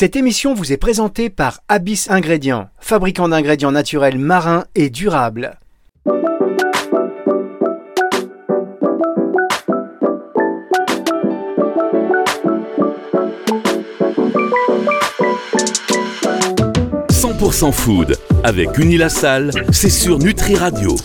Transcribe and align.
Cette 0.00 0.14
émission 0.14 0.54
vous 0.54 0.72
est 0.72 0.76
présentée 0.76 1.28
par 1.28 1.60
Abyss 1.66 2.08
Ingrédients, 2.08 2.68
fabricant 2.78 3.28
d'ingrédients 3.28 3.72
naturels 3.72 4.16
marins 4.16 4.64
et 4.76 4.90
durables. 4.90 5.58
«food 17.50 18.16
avec 18.44 18.78
Unilassal, 18.78 19.50
c'est 19.72 19.88
sur 19.88 20.18
Nutri 20.18 20.54
Radio. 20.54 20.96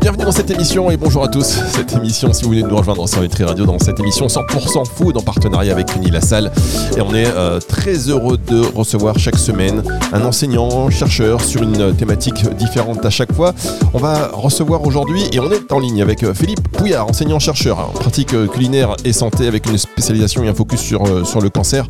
Bienvenue 0.00 0.24
dans 0.24 0.32
cette 0.32 0.50
émission 0.50 0.90
et 0.90 0.96
bonjour 0.96 1.22
à 1.22 1.28
tous. 1.28 1.44
Cette 1.44 1.92
émission, 1.92 2.32
si 2.32 2.44
vous 2.44 2.50
venez 2.50 2.62
de 2.62 2.68
nous 2.68 2.76
rejoindre 2.76 3.06
sur 3.06 3.20
Nutri 3.20 3.44
Radio, 3.44 3.66
dans 3.66 3.78
cette 3.78 4.00
émission 4.00 4.26
100% 4.26 4.86
food 4.86 5.16
en 5.18 5.20
partenariat 5.20 5.72
avec 5.72 5.94
Unilassal. 5.94 6.50
Et 6.96 7.00
on 7.02 7.14
est 7.14 7.26
euh, 7.26 7.60
très 7.60 8.08
heureux 8.08 8.38
de 8.38 8.60
recevoir 8.74 9.18
chaque 9.18 9.36
semaine 9.36 9.82
un 10.12 10.22
enseignant, 10.22 10.88
chercheur 10.88 11.42
sur 11.42 11.62
une 11.62 11.94
thématique 11.94 12.48
différente 12.56 13.04
à 13.04 13.10
chaque 13.10 13.32
fois. 13.32 13.52
On 13.92 13.98
va 13.98 14.28
recevoir 14.28 14.86
aujourd'hui 14.86 15.24
et 15.32 15.40
on 15.40 15.50
est 15.52 15.70
en 15.72 15.78
ligne 15.78 16.00
avec 16.00 16.22
euh, 16.22 16.32
Philippe 16.32 16.66
Pouillard, 16.68 17.06
enseignant-chercheur 17.08 17.78
en 17.78 17.92
pratique 17.92 18.32
euh, 18.34 18.46
culinaire 18.46 18.96
et 19.04 19.12
santé 19.12 19.46
avec 19.46 19.66
une 19.66 19.78
spécialisation 19.78 20.42
et 20.42 20.48
un 20.48 20.54
focus 20.54 20.80
sur, 20.80 21.26
sur 21.26 21.40
le 21.40 21.50
cancer. 21.50 21.86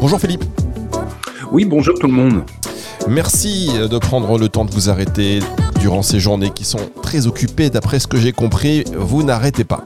Bonjour 0.00 0.20
Philippe. 0.20 0.44
Oui, 1.52 1.64
bonjour 1.64 1.94
tout 1.98 2.08
le 2.08 2.12
monde. 2.12 2.42
Merci 3.06 3.70
de 3.78 3.98
prendre 3.98 4.38
le 4.38 4.48
temps 4.48 4.64
de 4.64 4.70
vous 4.70 4.90
arrêter 4.90 5.40
durant 5.80 6.02
ces 6.02 6.18
journées 6.18 6.50
qui 6.50 6.64
sont 6.64 6.90
très 7.02 7.26
occupées. 7.26 7.70
D'après 7.70 8.00
ce 8.00 8.06
que 8.06 8.18
j'ai 8.18 8.32
compris, 8.32 8.84
vous 8.96 9.22
n'arrêtez 9.22 9.64
pas. 9.64 9.84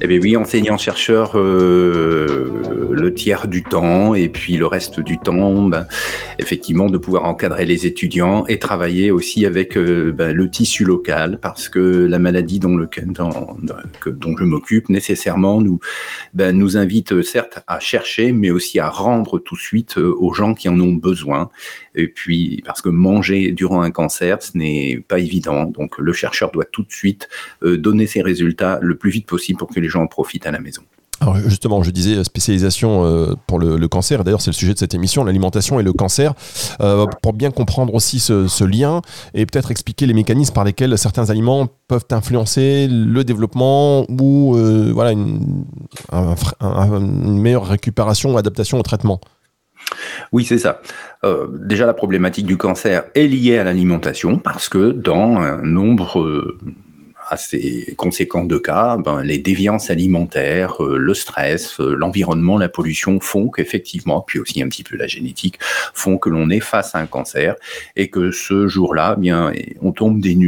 Eh 0.00 0.06
bien 0.06 0.20
oui, 0.22 0.36
enseignant-chercheur 0.36 1.32
euh, 1.34 2.88
le 2.92 3.14
tiers 3.14 3.48
du 3.48 3.64
temps 3.64 4.14
et 4.14 4.28
puis 4.28 4.56
le 4.56 4.66
reste 4.66 5.00
du 5.00 5.18
temps, 5.18 5.64
ben, 5.64 5.88
effectivement, 6.38 6.88
de 6.88 6.98
pouvoir 6.98 7.24
encadrer 7.24 7.66
les 7.66 7.84
étudiants 7.84 8.46
et 8.46 8.60
travailler 8.60 9.10
aussi 9.10 9.44
avec 9.44 9.76
euh, 9.76 10.12
ben, 10.12 10.32
le 10.32 10.48
tissu 10.48 10.84
local 10.84 11.40
parce 11.42 11.68
que 11.68 11.80
la 11.80 12.20
maladie 12.20 12.60
dont, 12.60 12.76
le, 12.76 12.88
dont 14.06 14.36
je 14.36 14.44
m'occupe 14.44 14.88
nécessairement 14.88 15.60
nous, 15.60 15.80
ben, 16.32 16.56
nous 16.56 16.76
invite 16.76 17.12
euh, 17.12 17.22
certes 17.22 17.64
à 17.66 17.80
chercher 17.80 18.30
mais 18.30 18.50
aussi 18.50 18.78
à 18.78 18.90
rendre 18.90 19.40
tout 19.40 19.56
de 19.56 19.60
suite 19.60 19.96
aux 19.96 20.32
gens 20.32 20.54
qui 20.54 20.68
en 20.68 20.78
ont 20.78 20.92
besoin. 20.92 21.50
Et 21.98 22.08
puis, 22.08 22.62
parce 22.64 22.80
que 22.80 22.88
manger 22.88 23.52
durant 23.52 23.82
un 23.82 23.90
cancer, 23.90 24.42
ce 24.42 24.56
n'est 24.56 25.04
pas 25.08 25.18
évident. 25.18 25.64
Donc, 25.64 25.98
le 25.98 26.12
chercheur 26.12 26.50
doit 26.50 26.64
tout 26.64 26.82
de 26.82 26.92
suite 26.92 27.28
donner 27.62 28.06
ses 28.06 28.22
résultats 28.22 28.78
le 28.80 28.96
plus 28.96 29.10
vite 29.10 29.26
possible 29.26 29.58
pour 29.58 29.68
que 29.68 29.80
les 29.80 29.88
gens 29.88 30.02
en 30.02 30.06
profitent 30.06 30.46
à 30.46 30.50
la 30.50 30.60
maison. 30.60 30.82
Alors 31.20 31.36
justement, 31.36 31.82
je 31.82 31.90
disais 31.90 32.22
spécialisation 32.22 33.04
euh, 33.04 33.34
pour 33.46 33.58
le, 33.58 33.88
cancer, 33.88 34.22
d'ailleurs 34.22 34.40
c'est 34.40 34.50
le 34.50 34.56
sujet 34.56 34.74
de 34.74 34.78
cette 34.78 34.94
émission, 34.94 35.24
l'alimentation 35.24 35.80
et 35.80 35.82
le 35.82 35.92
cancer, 35.92 36.34
euh, 36.80 37.06
pour 37.22 37.32
bien 37.32 37.50
comprendre 37.50 37.92
aussi 37.94 38.20
ce, 38.20 38.64
lien 38.64 39.02
et 39.34 39.46
peut-être 39.46 39.70
expliquer 39.70 40.06
les 40.06 40.14
mécanismes 40.14 40.52
par 40.52 40.64
lesquels 40.64 40.96
certains 40.98 41.30
aliments 41.30 41.68
peuvent 41.88 42.04
influencer 42.10 42.86
le 42.88 43.24
développement 43.24 44.04
ou 44.08 44.56
euh, 44.56 44.92
voilà 44.94 45.12
une, 45.12 45.64
meilleure 47.22 47.66
récupération 47.66 48.34
ou 48.34 48.38
adaptation 48.38 48.78
au 48.78 48.82
traitement. 48.82 49.20
Oui, 50.32 50.44
c'est 50.44 50.58
ça. 50.58 50.80
déjà, 51.52 51.86
la 51.86 51.94
problématique 51.94 52.46
du 52.46 52.56
cancer 52.56 53.04
est 53.14 53.26
liée 53.26 53.58
à 53.58 53.64
l'alimentation 53.64 54.38
parce 54.38 54.68
que 54.68 54.92
dans 54.92 55.38
un 55.38 55.62
nombre 55.62 56.56
assez 57.32 57.94
conséquent 57.96 58.44
de 58.44 58.58
cas, 58.58 58.96
ben, 58.96 59.22
les 59.22 59.38
déviances 59.38 59.90
alimentaires, 59.90 60.82
euh, 60.82 60.96
le 60.96 61.14
stress, 61.14 61.78
euh, 61.80 61.94
l'environnement, 61.94 62.58
la 62.58 62.68
pollution 62.68 63.20
font 63.20 63.48
qu'effectivement, 63.48 64.22
puis 64.26 64.38
aussi 64.38 64.62
un 64.62 64.68
petit 64.68 64.84
peu 64.84 64.96
la 64.96 65.06
génétique, 65.06 65.58
font 65.94 66.18
que 66.18 66.30
l'on 66.30 66.50
est 66.50 66.60
face 66.60 66.94
à 66.94 66.98
un 66.98 67.06
cancer 67.06 67.54
et 67.96 68.08
que 68.08 68.30
ce 68.30 68.68
jour-là, 68.68 69.16
bien, 69.16 69.52
on 69.82 69.92
tombe 69.92 70.20
des. 70.20 70.38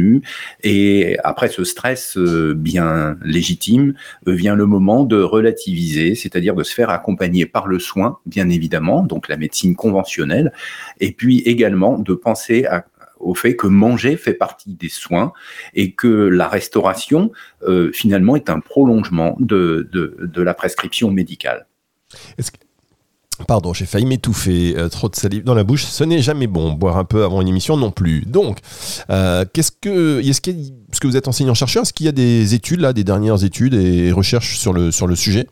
Et 0.63 1.17
après 1.23 1.49
ce 1.49 1.63
stress 1.63 2.17
euh, 2.17 2.53
bien 2.55 3.17
légitime, 3.23 3.93
vient 4.25 4.55
le 4.55 4.65
moment 4.65 5.03
de 5.03 5.21
relativiser, 5.21 6.15
c'est-à-dire 6.15 6.55
de 6.55 6.63
se 6.63 6.73
faire 6.73 6.89
accompagner 6.89 7.45
par 7.45 7.67
le 7.67 7.79
soin, 7.79 8.19
bien 8.25 8.49
évidemment, 8.49 9.03
donc 9.03 9.27
la 9.27 9.37
médecine 9.37 9.75
conventionnelle, 9.75 10.53
et 10.99 11.11
puis 11.11 11.39
également 11.39 11.97
de 11.97 12.13
penser 12.13 12.65
à 12.65 12.85
au 13.23 13.35
fait 13.35 13.55
que 13.55 13.67
manger 13.67 14.17
fait 14.17 14.33
partie 14.33 14.73
des 14.73 14.89
soins 14.89 15.33
et 15.73 15.93
que 15.93 16.07
la 16.07 16.47
restauration, 16.47 17.31
euh, 17.67 17.91
finalement, 17.93 18.35
est 18.35 18.49
un 18.49 18.59
prolongement 18.59 19.35
de, 19.39 19.89
de, 19.91 20.41
la 20.41 20.53
prescription 20.53 21.11
médicale. 21.11 21.67
Pardon, 23.47 23.73
j'ai 23.73 23.85
failli 23.85 24.05
m'étouffer, 24.05 24.75
euh, 24.77 24.89
trop 24.89 25.09
de 25.09 25.15
salive 25.15 25.43
dans 25.43 25.55
la 25.55 25.63
bouche, 25.63 25.83
ce 25.83 26.03
n'est 26.03 26.21
jamais 26.21 26.47
bon. 26.47 26.73
Boire 26.73 26.97
un 26.97 27.05
peu 27.05 27.23
avant 27.23 27.41
une 27.41 27.47
émission 27.47 27.77
non 27.77 27.91
plus. 27.91 28.21
Donc, 28.21 28.59
euh, 29.09 29.45
qu'est-ce 29.51 29.71
que, 29.71 30.19
est-ce 30.21 30.41
que, 30.41 30.51
parce 30.87 30.99
que 30.99 31.07
vous 31.07 31.17
êtes 31.17 31.27
enseignant-chercheur, 31.27 31.83
est-ce 31.83 31.93
qu'il 31.93 32.05
y 32.05 32.09
a 32.09 32.13
des 32.13 32.53
études, 32.53 32.81
là, 32.81 32.93
des 32.93 33.03
dernières 33.03 33.43
études 33.43 33.73
et 33.73 34.11
recherches 34.11 34.57
sur 34.57 34.73
le, 34.73 34.91
sur 34.91 35.07
le 35.07 35.15
sujet? 35.15 35.47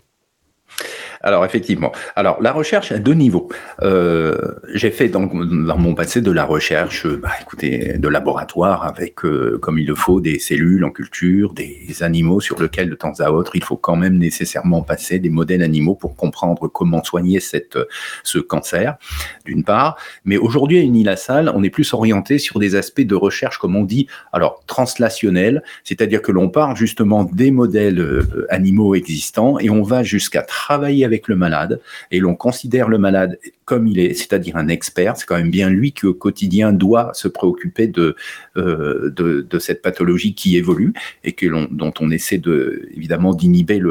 Alors 1.21 1.45
effectivement. 1.45 1.91
Alors 2.15 2.41
la 2.41 2.51
recherche 2.51 2.91
à 2.91 2.99
deux 2.99 3.13
niveaux. 3.13 3.49
Euh, 3.81 4.37
j'ai 4.73 4.91
fait 4.91 5.09
dans, 5.09 5.25
dans, 5.25 5.77
mon 5.77 5.95
passé 5.95 6.21
de 6.21 6.31
la 6.31 6.45
recherche, 6.45 7.07
bah, 7.07 7.31
écoutez, 7.41 7.97
de 7.97 8.07
laboratoire 8.07 8.85
avec, 8.85 9.23
euh, 9.25 9.57
comme 9.61 9.79
il 9.79 9.87
le 9.87 9.95
faut, 9.95 10.21
des 10.21 10.39
cellules 10.39 10.83
en 10.83 10.91
culture, 10.91 11.53
des 11.53 12.01
animaux 12.01 12.39
sur 12.39 12.61
lesquels 12.61 12.89
de 12.89 12.95
temps 12.95 13.13
à 13.19 13.31
autre 13.31 13.55
il 13.55 13.63
faut 13.63 13.77
quand 13.77 13.95
même 13.95 14.17
nécessairement 14.17 14.81
passer 14.81 15.19
des 15.19 15.29
modèles 15.29 15.61
animaux 15.61 15.95
pour 15.95 16.15
comprendre 16.15 16.67
comment 16.67 17.03
soigner 17.03 17.39
cette, 17.39 17.77
ce 18.23 18.39
cancer, 18.39 18.97
d'une 19.45 19.63
part. 19.63 19.97
Mais 20.25 20.37
aujourd'hui 20.37 20.79
à 20.79 20.81
Unilassal, 20.81 21.51
on 21.55 21.63
est 21.63 21.69
plus 21.69 21.93
orienté 21.93 22.37
sur 22.37 22.59
des 22.59 22.75
aspects 22.75 23.01
de 23.01 23.15
recherche, 23.15 23.57
comme 23.57 23.75
on 23.75 23.83
dit, 23.83 24.07
alors 24.33 24.63
translationnels, 24.67 25.63
c'est-à-dire 25.83 26.21
que 26.21 26.31
l'on 26.31 26.49
part 26.49 26.75
justement 26.75 27.23
des 27.23 27.51
modèles 27.51 27.99
euh, 27.99 28.47
animaux 28.49 28.95
existants 28.95 29.59
et 29.59 29.69
on 29.69 29.83
va 29.83 30.03
jusqu'à 30.03 30.41
travailler 30.41 31.05
avec 31.09 31.27
le 31.27 31.35
malade 31.35 31.81
et 32.11 32.19
l'on 32.19 32.35
considère 32.35 32.87
le 32.87 32.99
malade 32.99 33.39
comme 33.65 33.87
il 33.87 33.99
est, 33.99 34.13
c'est-à-dire 34.13 34.57
un 34.57 34.67
expert. 34.67 35.17
C'est 35.17 35.25
quand 35.25 35.37
même 35.37 35.51
bien 35.51 35.69
lui 35.69 35.91
qui 35.91 36.05
au 36.05 36.13
quotidien 36.13 36.71
doit 36.71 37.11
se 37.13 37.27
préoccuper 37.27 37.87
de, 37.87 38.15
euh, 38.57 39.11
cette 39.59 39.81
pathologie 39.81 40.35
qui 40.35 40.55
évolue 40.55 40.93
et 41.23 41.35
dont 41.71 41.93
on 41.99 42.11
essaie 42.11 42.37
de, 42.37 42.87
évidemment 42.95 43.33
d'inhiber 43.33 43.81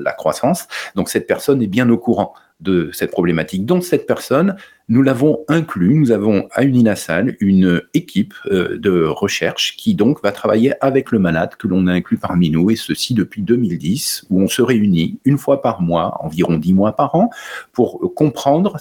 la 0.00 0.12
croissance. 0.12 0.68
Donc 0.94 1.08
cette 1.08 1.26
personne 1.26 1.62
est 1.62 1.68
bien 1.68 1.88
au 1.88 1.98
courant 1.98 2.34
de 2.60 2.90
cette 2.92 3.12
problématique. 3.12 3.64
Donc 3.66 3.84
cette 3.84 4.06
personne, 4.06 4.56
nous 4.88 5.02
l'avons 5.02 5.44
inclus, 5.48 5.94
nous 5.94 6.10
avons 6.10 6.48
à 6.50 6.64
Uninasal 6.64 7.36
une 7.40 7.82
équipe 7.94 8.34
euh, 8.46 8.76
de 8.78 9.04
recherche 9.04 9.76
qui 9.76 9.94
donc 9.94 10.22
va 10.22 10.32
travailler 10.32 10.72
avec 10.80 11.12
le 11.12 11.18
malade 11.18 11.54
que 11.56 11.68
l'on 11.68 11.86
a 11.86 11.92
inclus 11.92 12.16
parmi 12.16 12.50
nous, 12.50 12.70
et 12.70 12.76
ceci 12.76 13.14
depuis 13.14 13.42
2010, 13.42 14.26
où 14.30 14.40
on 14.40 14.48
se 14.48 14.62
réunit 14.62 15.20
une 15.24 15.38
fois 15.38 15.62
par 15.62 15.82
mois, 15.82 16.16
environ 16.24 16.56
dix 16.56 16.72
mois 16.72 16.96
par 16.96 17.14
an, 17.14 17.30
pour 17.72 18.12
comprendre 18.14 18.78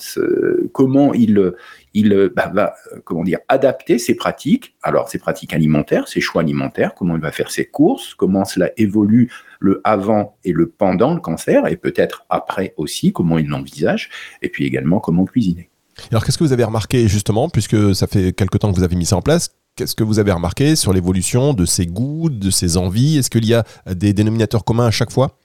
comment 0.71 1.13
il, 1.13 1.53
il 1.93 2.31
bah, 2.35 2.51
va 2.53 2.73
comment 3.03 3.23
dire, 3.23 3.39
adapter 3.47 3.99
ses 3.99 4.15
pratiques, 4.15 4.75
alors 4.81 5.09
ses 5.09 5.19
pratiques 5.19 5.53
alimentaires, 5.53 6.07
ses 6.07 6.21
choix 6.21 6.41
alimentaires, 6.41 6.95
comment 6.95 7.15
il 7.15 7.21
va 7.21 7.31
faire 7.31 7.51
ses 7.51 7.65
courses, 7.65 8.13
comment 8.15 8.45
cela 8.45 8.71
évolue 8.77 9.29
le 9.59 9.81
avant 9.83 10.37
et 10.43 10.51
le 10.51 10.67
pendant 10.67 11.13
le 11.13 11.19
cancer, 11.19 11.67
et 11.67 11.75
peut-être 11.75 12.25
après 12.29 12.73
aussi, 12.77 13.11
comment 13.11 13.37
il 13.37 13.47
l'envisage, 13.47 14.09
et 14.41 14.49
puis 14.49 14.65
également 14.65 14.99
comment 14.99 15.25
cuisiner. 15.25 15.69
Alors 16.11 16.23
qu'est-ce 16.23 16.37
que 16.37 16.43
vous 16.43 16.53
avez 16.53 16.63
remarqué 16.63 17.07
justement, 17.07 17.49
puisque 17.49 17.95
ça 17.95 18.07
fait 18.07 18.33
quelque 18.33 18.57
temps 18.57 18.71
que 18.71 18.77
vous 18.77 18.83
avez 18.83 18.95
mis 18.95 19.05
ça 19.05 19.17
en 19.17 19.21
place 19.21 19.51
Qu'est-ce 19.77 19.93
que 19.93 20.03
vous 20.03 20.17
avez 20.17 20.31
remarqué 20.31 20.75
sur 20.75 20.91
l'évolution 20.91 21.53
de 21.53 21.63
ces 21.63 21.85
goûts, 21.85 22.31
de 22.31 22.49
ces 22.49 22.77
envies? 22.77 23.19
Est-ce 23.19 23.29
qu'il 23.29 23.45
y 23.45 23.53
a 23.53 23.63
des 23.85 24.11
dénominateurs 24.11 24.63
communs 24.63 24.87
à 24.87 24.91
chaque 24.91 25.11
fois? 25.11 25.37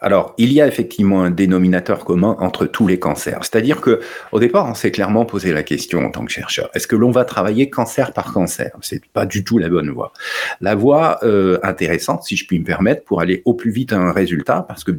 Alors, 0.00 0.34
il 0.38 0.52
y 0.52 0.60
a 0.60 0.66
effectivement 0.66 1.22
un 1.22 1.30
dénominateur 1.30 2.04
commun 2.04 2.36
entre 2.40 2.66
tous 2.66 2.86
les 2.86 2.98
cancers. 2.98 3.38
C'est-à-dire 3.42 3.80
que, 3.80 4.00
au 4.32 4.40
départ, 4.40 4.66
on 4.66 4.74
s'est 4.74 4.90
clairement 4.90 5.24
posé 5.24 5.52
la 5.52 5.62
question 5.62 6.04
en 6.04 6.10
tant 6.10 6.24
que 6.24 6.30
chercheur 6.30 6.68
est-ce 6.74 6.86
que 6.86 6.96
l'on 6.96 7.10
va 7.10 7.24
travailler 7.24 7.70
cancer 7.70 8.12
par 8.12 8.32
cancer? 8.32 8.70
C'est 8.80 9.04
pas 9.06 9.26
du 9.26 9.44
tout 9.44 9.58
la 9.58 9.68
bonne 9.68 9.90
voie. 9.90 10.12
La 10.60 10.74
voie 10.74 11.18
euh, 11.22 11.58
intéressante, 11.62 12.24
si 12.24 12.36
je 12.36 12.46
puis 12.46 12.58
me 12.58 12.64
permettre, 12.64 13.04
pour 13.04 13.20
aller 13.20 13.42
au 13.44 13.54
plus 13.54 13.70
vite 13.70 13.92
à 13.92 13.98
un 13.98 14.12
résultat, 14.12 14.64
parce 14.66 14.84
que 14.84 14.92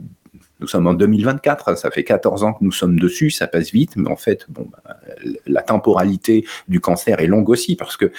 nous 0.59 0.67
sommes 0.67 0.87
en 0.87 0.93
2024, 0.93 1.77
ça 1.77 1.89
fait 1.89 2.03
14 2.03 2.43
ans 2.43 2.53
que 2.53 2.63
nous 2.63 2.71
sommes 2.71 2.99
dessus, 2.99 3.29
ça 3.29 3.47
passe 3.47 3.71
vite, 3.71 3.95
mais 3.95 4.09
en 4.09 4.17
fait, 4.17 4.45
bon, 4.49 4.67
bah, 4.71 4.97
la 5.47 5.61
temporalité 5.61 6.45
du 6.67 6.81
cancer 6.81 7.21
est 7.21 7.27
longue 7.27 7.49
aussi 7.49 7.77
parce 7.77 7.95
que 7.95 8.11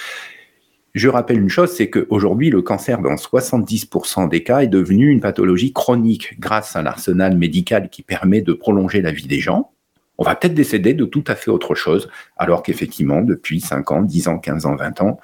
je 0.93 1.07
rappelle 1.07 1.39
une 1.39 1.49
chose, 1.49 1.71
c'est 1.71 1.89
qu'aujourd'hui, 1.89 2.49
le 2.49 2.61
cancer, 2.61 2.99
dans 2.99 3.15
70% 3.15 4.27
des 4.27 4.43
cas, 4.43 4.59
est 4.59 4.67
devenu 4.67 5.09
une 5.09 5.21
pathologie 5.21 5.71
chronique 5.71 6.39
grâce 6.39 6.75
à 6.75 6.81
l'arsenal 6.81 7.37
médical 7.37 7.89
qui 7.89 8.01
permet 8.01 8.41
de 8.41 8.53
prolonger 8.53 9.01
la 9.01 9.11
vie 9.11 9.27
des 9.27 9.39
gens. 9.39 9.71
On 10.17 10.23
va 10.23 10.35
peut-être 10.35 10.53
décéder 10.53 10.93
de 10.93 11.05
tout 11.05 11.23
à 11.27 11.35
fait 11.35 11.49
autre 11.49 11.75
chose, 11.75 12.09
alors 12.37 12.61
qu'effectivement, 12.61 13.21
depuis 13.21 13.61
5 13.61 13.91
ans, 13.91 14.01
10 14.01 14.27
ans, 14.27 14.37
15 14.37 14.65
ans, 14.65 14.75
20 14.75 15.01
ans, 15.01 15.19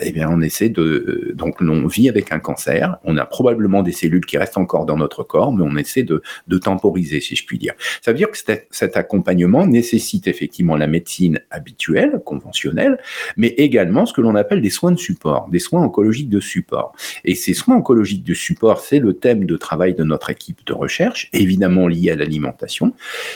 eh 0.00 0.12
bien, 0.12 0.28
on 0.30 0.40
essaie 0.40 0.68
de. 0.68 0.82
Euh, 0.82 1.34
donc, 1.34 1.60
on 1.60 1.86
vit 1.86 2.08
avec 2.08 2.32
un 2.32 2.38
cancer. 2.38 2.98
On 3.04 3.16
a 3.16 3.26
probablement 3.26 3.82
des 3.82 3.92
cellules 3.92 4.24
qui 4.24 4.38
restent 4.38 4.58
encore 4.58 4.86
dans 4.86 4.96
notre 4.96 5.22
corps, 5.22 5.52
mais 5.52 5.64
on 5.66 5.76
essaie 5.76 6.02
de, 6.02 6.22
de 6.46 6.58
temporiser, 6.58 7.20
si 7.20 7.36
je 7.36 7.44
puis 7.46 7.58
dire. 7.58 7.74
Ça 8.02 8.12
veut 8.12 8.16
dire 8.16 8.30
que 8.30 8.38
cet, 8.38 8.96
accompagnement 8.96 9.66
nécessite 9.66 10.26
effectivement 10.26 10.76
la 10.76 10.86
médecine 10.86 11.40
habituelle, 11.50 12.20
conventionnelle, 12.24 12.98
mais 13.36 13.48
également 13.48 14.06
ce 14.06 14.12
que 14.12 14.20
l'on 14.20 14.34
appelle 14.34 14.62
des 14.62 14.70
soins 14.70 14.92
de 14.92 14.98
support, 14.98 15.48
des 15.50 15.58
soins 15.58 15.82
oncologiques 15.82 16.30
de 16.30 16.40
support. 16.40 16.94
Et 17.24 17.34
ces 17.34 17.54
soins 17.54 17.76
oncologiques 17.76 18.24
de 18.24 18.34
support, 18.34 18.80
c'est 18.80 18.98
le 18.98 19.14
thème 19.14 19.44
de 19.44 19.56
travail 19.56 19.94
de 19.94 20.04
notre 20.04 20.30
équipe 20.30 20.64
de 20.66 20.72
recherche, 20.72 21.28
évidemment 21.32 21.86
lié 21.86 22.10
à 22.10 22.16
l'alimentation, 22.16 22.94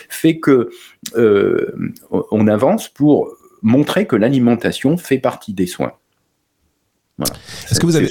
fait 0.09 0.39
que 0.39 0.71
euh, 1.17 1.73
on 2.11 2.49
avance 2.49 2.89
pour 2.89 3.37
montrer 3.63 4.07
que 4.07 4.17
l'alimentation 4.17 4.97
fait 4.97 5.19
partie 5.19 5.55
des 5.55 5.67
soins. 5.67 5.93
Voilà. 7.19 7.35
Est-ce 7.71 7.81
que 7.81 7.87
vous 7.87 7.97
avez 7.97 8.11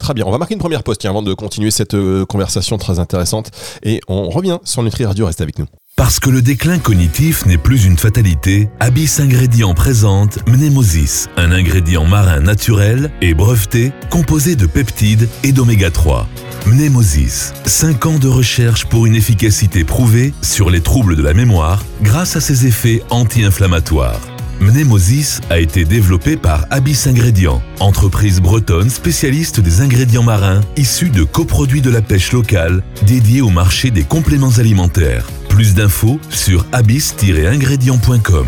Très 0.00 0.14
bien, 0.14 0.24
on 0.24 0.30
va 0.30 0.38
marquer 0.38 0.54
une 0.54 0.60
première 0.60 0.82
pause 0.82 0.96
avant 1.04 1.22
de 1.22 1.34
continuer 1.34 1.70
cette 1.70 1.92
euh, 1.92 2.24
conversation 2.24 2.78
très 2.78 2.98
intéressante 2.98 3.50
et 3.82 4.00
on 4.08 4.30
revient 4.30 4.58
sur 4.64 4.82
Nutri 4.82 5.04
Radio, 5.04 5.26
reste 5.26 5.42
avec 5.42 5.58
nous. 5.58 5.66
Parce 5.94 6.18
que 6.18 6.30
le 6.30 6.40
déclin 6.40 6.78
cognitif 6.78 7.44
n'est 7.44 7.58
plus 7.58 7.84
une 7.84 7.98
fatalité, 7.98 8.70
Abyss 8.80 9.20
Ingrédients 9.20 9.74
présente 9.74 10.38
Mnemosis, 10.48 11.28
un 11.36 11.52
ingrédient 11.52 12.06
marin 12.06 12.40
naturel 12.40 13.10
et 13.20 13.34
breveté 13.34 13.92
composé 14.08 14.56
de 14.56 14.64
peptides 14.64 15.28
et 15.44 15.52
d'oméga 15.52 15.90
3. 15.90 16.26
Mnemosis, 16.66 17.52
5 17.66 18.06
ans 18.06 18.18
de 18.18 18.28
recherche 18.28 18.86
pour 18.86 19.04
une 19.04 19.14
efficacité 19.14 19.84
prouvée 19.84 20.32
sur 20.40 20.70
les 20.70 20.80
troubles 20.80 21.16
de 21.16 21.22
la 21.22 21.34
mémoire 21.34 21.84
grâce 22.00 22.36
à 22.36 22.40
ses 22.40 22.66
effets 22.66 23.02
anti-inflammatoires. 23.10 24.20
Mnemosis 24.60 25.40
a 25.48 25.58
été 25.58 25.84
développé 25.86 26.36
par 26.36 26.66
Abyss 26.70 27.06
Ingrédients, 27.06 27.62
entreprise 27.80 28.40
bretonne 28.40 28.90
spécialiste 28.90 29.58
des 29.58 29.80
ingrédients 29.80 30.22
marins 30.22 30.60
issus 30.76 31.08
de 31.08 31.24
coproduits 31.24 31.80
de 31.80 31.90
la 31.90 32.02
pêche 32.02 32.32
locale 32.32 32.82
dédiés 33.06 33.40
au 33.40 33.48
marché 33.48 33.90
des 33.90 34.04
compléments 34.04 34.58
alimentaires. 34.58 35.26
Plus 35.48 35.74
d'infos 35.74 36.20
sur 36.28 36.66
abyss-ingrédients.com. 36.72 38.46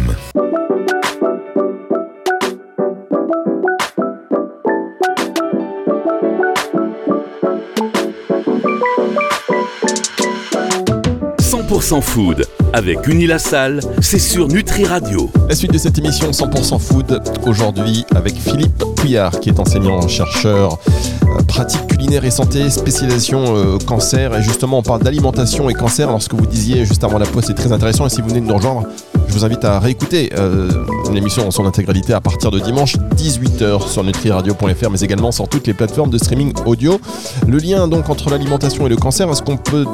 100% 11.41 12.01
food 12.03 12.47
avec 12.73 13.07
Unilassal, 13.07 13.81
c'est 14.01 14.19
sur 14.19 14.49
Nutri 14.49 14.85
Radio. 14.85 15.31
La 15.49 15.55
suite 15.55 15.73
de 15.73 15.79
cette 15.79 15.99
émission 15.99 16.31
100% 16.31 16.79
food 16.79 17.23
aujourd'hui 17.47 18.05
avec 18.15 18.35
Philippe 18.35 18.83
Couillard 19.01 19.41
qui 19.41 19.51
est 19.51 19.61
enseignant-chercheur 19.61 20.79
euh, 21.25 21.43
pratique 21.43 21.87
culinaire 21.87 22.25
et 22.25 22.31
santé, 22.31 22.71
spécialisation 22.71 23.57
euh, 23.57 23.79
cancer 23.79 24.35
et 24.37 24.43
justement 24.43 24.79
on 24.79 24.83
parle 24.83 25.03
d'alimentation 25.03 25.69
et 25.69 25.75
cancer 25.75 26.09
alors 26.09 26.23
ce 26.23 26.29
que 26.29 26.37
vous 26.37 26.47
disiez 26.47 26.87
juste 26.87 27.05
avant 27.05 27.19
la 27.19 27.27
pause 27.27 27.45
c'est 27.47 27.55
très 27.55 27.73
intéressant 27.73 28.07
et 28.07 28.11
si 28.11 28.21
vous 28.21 28.29
venez 28.29 28.41
de 28.41 28.47
nous 28.47 28.57
rejoindre 28.57 28.87
je 29.29 29.33
vous 29.35 29.45
invite 29.45 29.65
à 29.65 29.79
réécouter 29.79 30.31
euh, 30.37 30.71
l'émission 31.13 31.47
en 31.47 31.51
son 31.51 31.65
intégralité 31.67 32.13
à 32.13 32.21
partir 32.21 32.51
de 32.51 32.59
dimanche 32.59 32.97
18h 33.17 33.89
sur 33.89 34.05
nutriradio.fr 34.05 34.91
mais 34.91 35.01
également 35.01 35.33
sur 35.33 35.49
toutes 35.49 35.67
les 35.67 35.75
plateformes 35.75 36.11
de 36.11 36.19
streaming 36.19 36.53
audio. 36.67 37.01
Le 37.49 37.57
lien 37.57 37.89
donc 37.89 38.11
entre 38.11 38.29
l'alimentation 38.29 38.87
et 38.87 38.91
le 38.91 38.97
cancer, 38.97 39.31
est-ce 39.31 39.43
qu'on 39.43 39.57
peut 39.57 39.87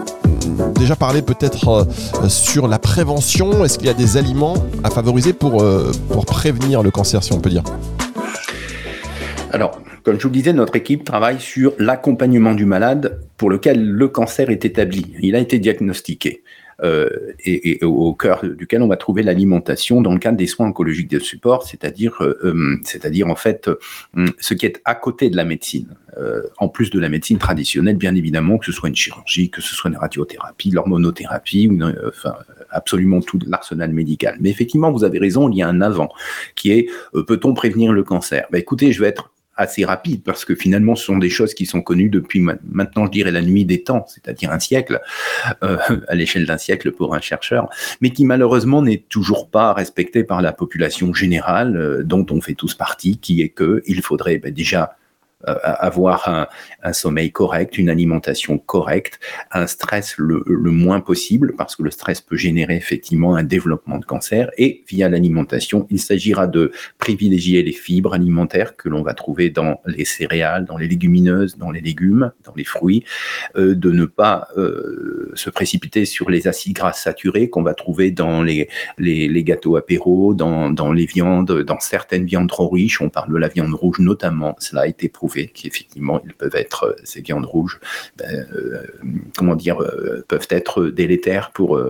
déjà 0.75 0.97
parler 0.97 1.23
peut-être 1.23 1.69
euh, 1.69 2.29
sur 2.29 2.69
la 2.69 2.79
prévention 2.79 3.65
Est-ce 3.65 3.79
qu'il 3.79 3.87
y 3.87 3.91
a 3.91 3.95
des 3.95 4.17
aliments 4.17 4.55
à 4.85 4.91
favoriser 4.91 5.33
pour, 5.33 5.63
euh, 5.63 5.91
pour 6.11 6.27
prévenir 6.27 6.83
le 6.83 6.91
cancer 6.91 7.23
si 7.23 7.33
on 7.33 7.41
peut 7.41 7.51
dire? 7.51 7.63
Alors, 9.53 9.81
comme 10.03 10.17
je 10.17 10.23
vous 10.23 10.29
le 10.29 10.35
disais, 10.35 10.53
notre 10.53 10.77
équipe 10.77 11.05
travaille 11.05 11.41
sur 11.41 11.75
l'accompagnement 11.79 12.55
du 12.55 12.65
malade 12.65 13.21
pour 13.37 13.51
lequel 13.51 13.85
le 13.85 14.09
cancer 14.09 14.51
est 14.51 14.65
établi. 14.65 15.15
Il 15.21 15.37
a 15.37 15.39
été 15.39 15.59
diagnostiqué. 15.59 16.43
Euh, 16.85 17.09
et, 17.45 17.83
au 17.85 18.15
cœur 18.15 18.45
duquel 18.45 18.83
on 18.83 18.89
va 18.89 18.97
trouver 18.97 19.25
l'alimentation 19.25 20.01
dans 20.01 20.13
le 20.13 20.21
cadre 20.21 20.37
des 20.37 20.47
soins 20.47 20.69
oncologiques 20.69 21.11
de 21.11 21.19
support, 21.19 21.65
c'est-à-dire, 21.65 22.17
euh, 22.21 22.39
euh, 22.45 22.77
c'est-à-dire 22.85 23.27
en 23.29 23.35
fait 23.35 23.69
ce 24.39 24.55
qui 24.55 24.65
est 24.67 24.81
à 24.85 24.95
côté 24.95 25.29
de 25.29 25.37
la 25.37 25.45
médecine, 25.45 25.89
en 26.59 26.69
plus 26.69 26.91
de 26.91 26.99
la 26.99 27.09
médecine 27.09 27.39
traditionnelle, 27.39 27.97
bien 27.97 28.15
évidemment, 28.15 28.59
que 28.59 28.67
ce 28.67 28.73
soit 28.73 28.89
une 28.89 28.97
chirurgie, 28.97 29.51
que 29.51 29.61
ce 29.61 29.75
soit 29.75 29.91
une 29.91 29.97
radiothérapie, 29.97 30.71
l'hormonothérapie, 30.71 31.71
enfin 32.07 32.35
absolument 32.71 33.21
tout 33.21 33.39
l'arsenal 33.47 33.93
médical. 33.93 34.37
Mais 34.41 34.51
effectivement, 34.51 34.91
vous 34.91 35.05
avez 35.05 35.19
raison, 35.19 35.49
il 35.49 35.59
y 35.59 35.63
a 35.63 35.69
un 35.69 35.81
avant 35.81 36.11
qui 36.57 36.73
est 36.73 36.89
peut-on 37.13 37.55
prévenir 37.55 37.93
le 37.93 38.03
cancer? 38.03 38.47
Ben, 38.51 38.59
Écoutez, 38.59 38.93
je 38.93 39.01
vais 39.01 39.09
être 39.09 39.31
assez 39.59 39.85
rapide 39.85 40.23
parce 40.23 40.45
que 40.45 40.55
finalement 40.55 40.95
ce 40.95 41.05
sont 41.05 41.19
des 41.19 41.29
choses 41.29 41.53
qui 41.53 41.67
sont 41.67 41.83
connues 41.83 42.09
depuis 42.09 42.41
maintenant 42.41 43.07
je 43.07 43.11
dirais 43.11 43.33
la 43.33 43.43
nuit 43.43 43.65
des 43.65 43.83
temps, 43.83 44.07
c'est-à-dire 44.09 44.53
un 44.53 44.61
siècle, 44.61 45.01
euh, 45.63 45.77
à 46.09 46.15
l'échelle 46.15 46.47
d'un 46.47 46.57
siècle 46.57 46.93
pour 46.93 47.15
un 47.15 47.21
chercheur, 47.21 47.69
mais 48.01 48.11
qui 48.11 48.25
malheureusement 48.25 48.81
n'est 48.81 49.05
toujours 49.09 49.51
pas 49.51 49.73
respectée 49.75 50.25
par 50.25 50.41
la 50.41 50.53
population 50.53 51.13
générale 51.13 51.77
euh, 51.77 52.03
dont 52.05 52.25
on 52.31 52.41
fait 52.41 52.55
tous 52.55 52.75
partie, 52.75 53.19
qui 53.19 53.43
est 53.43 53.49
que 53.49 53.83
il 53.87 54.01
faudrait 54.01 54.39
ben, 54.39 54.55
déjà 54.55 54.97
avoir 55.45 56.49
un, 56.83 56.93
sommeil 56.93 57.31
correct, 57.31 57.79
une 57.79 57.91
alimentation 57.91 58.59
correcte, 58.59 59.21
un 59.53 59.69
stress 59.69 60.17
le, 60.19 60.43
moins 60.49 61.01
possible, 61.01 61.55
parce 61.57 61.77
que 61.77 61.83
le 61.85 61.91
stress 61.91 62.21
peut 62.21 62.37
générer 62.37 62.75
effectivement 62.75 63.37
un 63.37 63.45
développement 63.45 63.99
de 63.99 64.05
cancer. 64.05 64.51
Et 64.59 64.83
via 64.89 65.09
l'alimentation, 65.09 65.87
il 65.91 66.01
s'agira 66.01 66.47
de 66.49 66.73
privilégier 66.99 67.63
les 67.63 67.73
fibres 67.73 68.15
alimentaires 68.15 68.77
que 68.77 68.89
l'on 68.89 69.03
va 69.03 69.15
trouver 69.15 69.51
dans 69.51 69.81
les 69.87 70.05
céréales, 70.05 70.65
dans 70.65 70.77
les 70.77 70.89
légumineuses, 70.89 71.57
dans 71.57 71.71
les 71.71 71.81
légumes, 71.81 72.33
dans 72.45 72.55
les 72.57 72.65
fruits, 72.65 73.05
euh, 73.57 73.75
de 73.75 73.91
ne 73.93 74.07
pas 74.07 74.49
euh, 74.57 75.31
se 75.35 75.51
précipiter 75.51 76.05
sur 76.05 76.31
les 76.31 76.49
acides 76.49 76.75
gras 76.75 76.93
saturés 76.93 77.49
qu'on 77.49 77.63
va 77.63 77.75
trouver 77.75 78.11
dans 78.11 78.43
les, 78.43 78.69
gâteaux 79.45 79.77
apéros, 79.77 80.35
dans 80.35 80.93
les 80.93 81.07
viandes, 81.07 81.63
dans 81.63 81.79
certaines 81.79 82.25
viandes 82.25 82.49
trop 82.49 82.69
riches. 82.69 83.01
On 83.01 83.09
parle 83.09 83.33
de 83.33 83.39
la 83.39 83.49
viande 83.49 83.75
rouge 83.75 84.01
notamment, 84.01 84.57
cela 84.59 84.83
a 84.83 84.87
été 84.87 85.09
prouvé 85.09 85.28
qu'effectivement, 85.29 86.21
ils 86.25 86.35
peuvent 86.35 86.55
être, 86.55 86.85
euh, 86.85 86.97
ces 87.05 87.21
viandes 87.21 87.45
rouges, 87.45 87.81
ben, 88.17 88.47
euh, 88.55 88.83
comment 89.37 89.55
dire, 89.55 89.81
euh, 89.83 90.25
peuvent 90.29 90.47
être 90.51 90.87
délétères 90.87 91.51
pour 91.53 91.81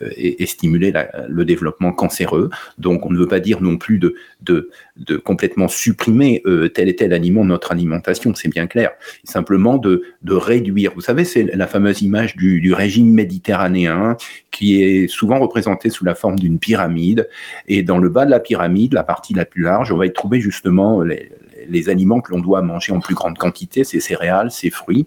et, 0.00 0.46
stimuler 0.46 0.92
le 1.28 1.44
développement 1.44 1.92
cancéreux. 1.92 2.50
Donc, 2.78 3.06
on 3.06 3.10
ne 3.10 3.18
veut 3.18 3.28
pas 3.28 3.40
dire 3.40 3.60
non 3.60 3.76
plus 3.76 3.98
de, 3.98 4.16
de, 4.42 4.70
complètement 5.16 5.68
supprimer 5.68 6.42
tel 6.74 6.88
et 6.88 6.96
tel 6.96 7.12
aliment 7.12 7.44
notre 7.44 7.72
alimentation, 7.72 8.34
c'est 8.34 8.48
bien 8.48 8.66
clair. 8.66 8.90
Simplement 9.24 9.78
de, 9.78 10.02
de 10.22 10.34
réduire. 10.34 10.92
Vous 10.94 11.00
savez, 11.00 11.24
c'est 11.24 11.44
la 11.54 11.66
fameuse 11.66 12.02
image 12.02 12.36
du, 12.36 12.60
du 12.60 12.72
régime 12.72 13.12
méditerranéen 13.12 14.16
qui 14.50 14.82
est 14.82 15.08
souvent 15.08 15.38
représentée 15.40 15.90
sous 15.90 16.04
la 16.04 16.14
forme 16.14 16.38
d'une 16.38 16.58
pyramide. 16.58 17.28
Et 17.66 17.82
dans 17.82 17.98
le 17.98 18.08
bas 18.08 18.24
de 18.24 18.30
la 18.30 18.40
pyramide, 18.40 18.92
la 18.92 19.02
partie 19.02 19.34
la 19.34 19.44
plus 19.44 19.62
large, 19.62 19.90
on 19.90 19.96
va 19.96 20.06
y 20.06 20.12
trouver 20.12 20.40
justement 20.40 21.02
les, 21.02 21.30
les 21.68 21.88
aliments 21.88 22.20
que 22.20 22.32
l'on 22.32 22.40
doit 22.40 22.62
manger 22.62 22.92
en 22.92 23.00
plus 23.00 23.14
grande 23.14 23.38
quantité, 23.38 23.84
ces 23.84 24.00
céréales, 24.00 24.50
ces 24.50 24.70
fruits. 24.70 25.06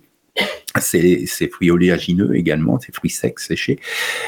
Ces, 0.80 1.26
fruits 1.52 1.72
oléagineux 1.72 2.36
également, 2.36 2.80
ces 2.80 2.92
fruits 2.92 3.10
secs 3.10 3.40
séchés. 3.40 3.80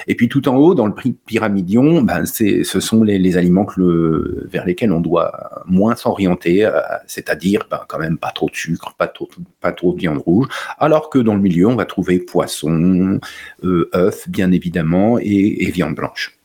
Et 0.08 0.16
puis 0.16 0.28
tout 0.30 0.50
en 0.50 0.56
haut, 0.56 0.74
dans 0.74 0.88
le 0.88 0.94
pyramidion, 1.28 2.02
ben 2.02 2.26
ce 2.26 2.64
sont 2.64 3.04
les, 3.04 3.38
aliments 3.38 3.68
vers 3.78 4.66
lesquels 4.66 4.92
on 4.92 5.02
doit 5.02 5.62
moins 5.68 5.96
s'orienter, 5.96 6.66
euh, 6.66 6.80
c'est-à-dire 7.06 7.68
ben, 7.70 7.82
quand 7.88 8.00
même 8.00 8.18
pas 8.18 8.32
trop 8.32 8.50
de 8.50 8.56
sucre, 8.56 8.96
pas 8.98 9.08
trop, 9.08 9.30
pas 9.62 9.72
trop 9.72 9.94
de 9.94 10.00
viande 10.00 10.18
rouge, 10.18 10.48
alors 10.80 11.12
que 11.12 11.20
dans 11.20 11.36
le 11.36 11.42
milieu, 11.42 11.68
on 11.68 11.76
va 11.76 11.86
trouver 11.86 12.18
poisson, 12.18 13.20
euh, 13.64 13.90
œufs, 13.94 14.28
bien 14.28 14.52
évidemment, 14.52 15.20
et 15.20 15.70
viande 15.70 15.94
blanche. 15.94 16.39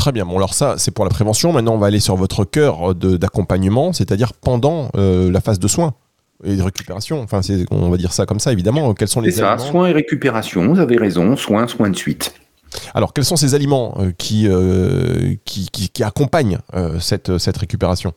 Très 0.00 0.12
bien. 0.12 0.24
Bon, 0.24 0.38
alors 0.38 0.54
ça, 0.54 0.76
c'est 0.78 0.92
pour 0.92 1.04
la 1.04 1.10
prévention. 1.10 1.52
Maintenant, 1.52 1.74
on 1.74 1.78
va 1.78 1.88
aller 1.88 2.00
sur 2.00 2.16
votre 2.16 2.46
cœur 2.46 2.94
d'accompagnement, 2.94 3.92
c'est-à-dire 3.92 4.32
pendant 4.32 4.88
euh, 4.96 5.30
la 5.30 5.42
phase 5.42 5.58
de 5.58 5.68
soins 5.68 5.92
et 6.42 6.56
de 6.56 6.62
récupération. 6.62 7.20
Enfin, 7.20 7.42
on 7.70 7.90
va 7.90 7.98
dire 7.98 8.14
ça 8.14 8.24
comme 8.24 8.40
ça, 8.40 8.50
évidemment. 8.50 8.94
Quels 8.94 9.08
sont 9.08 9.20
les 9.20 9.30
ça, 9.30 9.58
soins 9.58 9.88
et 9.88 9.92
récupération. 9.92 10.66
Vous 10.72 10.80
avez 10.80 10.96
raison. 10.96 11.36
Soins, 11.36 11.66
soins 11.68 11.90
de 11.90 11.96
suite. 11.96 12.32
Alors, 12.94 13.12
quels 13.12 13.26
sont 13.26 13.36
ces 13.36 13.54
aliments 13.54 13.94
euh, 13.98 14.12
qui, 14.16 14.48
euh, 14.48 15.34
qui, 15.44 15.68
qui, 15.68 16.02
accompagnent 16.02 16.60
cette, 16.98 17.36
cette 17.36 17.58
récupération? 17.58 18.14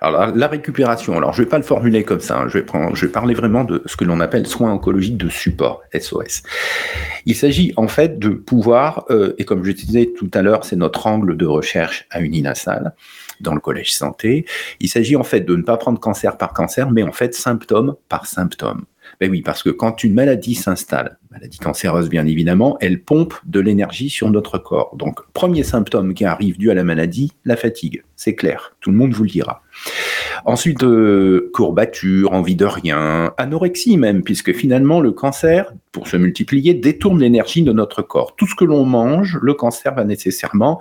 Alors 0.00 0.34
la 0.34 0.48
récupération, 0.48 1.16
alors 1.16 1.32
je 1.32 1.40
ne 1.40 1.44
vais 1.44 1.50
pas 1.50 1.58
le 1.58 1.64
formuler 1.64 2.04
comme 2.04 2.20
ça, 2.20 2.40
hein. 2.40 2.48
je, 2.48 2.58
vais 2.58 2.64
prendre, 2.64 2.94
je 2.94 3.06
vais 3.06 3.12
parler 3.12 3.34
vraiment 3.34 3.64
de 3.64 3.82
ce 3.86 3.96
que 3.96 4.04
l'on 4.04 4.20
appelle 4.20 4.46
soins 4.46 4.72
oncologiques 4.72 5.16
de 5.16 5.28
support, 5.28 5.82
SOS. 5.98 6.42
Il 7.26 7.34
s'agit 7.34 7.72
en 7.76 7.88
fait 7.88 8.18
de 8.18 8.30
pouvoir, 8.30 9.04
euh, 9.10 9.34
et 9.38 9.44
comme 9.44 9.64
je 9.64 9.72
disais 9.72 10.12
tout 10.16 10.30
à 10.34 10.42
l'heure, 10.42 10.64
c'est 10.64 10.76
notre 10.76 11.06
angle 11.06 11.36
de 11.36 11.46
recherche 11.46 12.06
à 12.10 12.20
Uninasal, 12.20 12.94
dans 13.40 13.54
le 13.54 13.60
collège 13.60 13.92
santé, 13.92 14.46
il 14.80 14.88
s'agit 14.88 15.16
en 15.16 15.24
fait 15.24 15.40
de 15.40 15.56
ne 15.56 15.62
pas 15.62 15.76
prendre 15.76 15.98
cancer 15.98 16.36
par 16.36 16.52
cancer, 16.52 16.90
mais 16.90 17.02
en 17.02 17.12
fait 17.12 17.34
symptôme 17.34 17.96
par 18.08 18.26
symptôme. 18.26 18.84
Ben 19.22 19.30
oui, 19.30 19.40
parce 19.40 19.62
que 19.62 19.70
quand 19.70 20.02
une 20.02 20.14
maladie 20.14 20.56
s'installe, 20.56 21.16
maladie 21.30 21.58
cancéreuse 21.58 22.08
bien 22.08 22.26
évidemment, 22.26 22.76
elle 22.80 23.00
pompe 23.00 23.34
de 23.44 23.60
l'énergie 23.60 24.10
sur 24.10 24.28
notre 24.32 24.58
corps. 24.58 24.96
Donc, 24.96 25.20
premier 25.32 25.62
symptôme 25.62 26.12
qui 26.12 26.24
arrive 26.24 26.58
dû 26.58 26.72
à 26.72 26.74
la 26.74 26.82
maladie, 26.82 27.30
la 27.44 27.56
fatigue. 27.56 28.02
C'est 28.16 28.34
clair, 28.34 28.74
tout 28.80 28.90
le 28.90 28.96
monde 28.96 29.12
vous 29.12 29.22
le 29.22 29.30
dira. 29.30 29.62
Ensuite, 30.44 30.82
euh, 30.82 31.50
courbature, 31.54 32.32
envie 32.32 32.56
de 32.56 32.64
rien, 32.64 33.32
anorexie 33.38 33.96
même, 33.96 34.22
puisque 34.22 34.52
finalement 34.52 35.00
le 35.00 35.12
cancer, 35.12 35.72
pour 35.92 36.08
se 36.08 36.16
multiplier, 36.16 36.74
détourne 36.74 37.20
l'énergie 37.20 37.62
de 37.62 37.72
notre 37.72 38.02
corps. 38.02 38.34
Tout 38.36 38.46
ce 38.46 38.54
que 38.54 38.64
l'on 38.64 38.84
mange, 38.84 39.38
le 39.40 39.54
cancer 39.54 39.94
va 39.94 40.04
nécessairement 40.04 40.80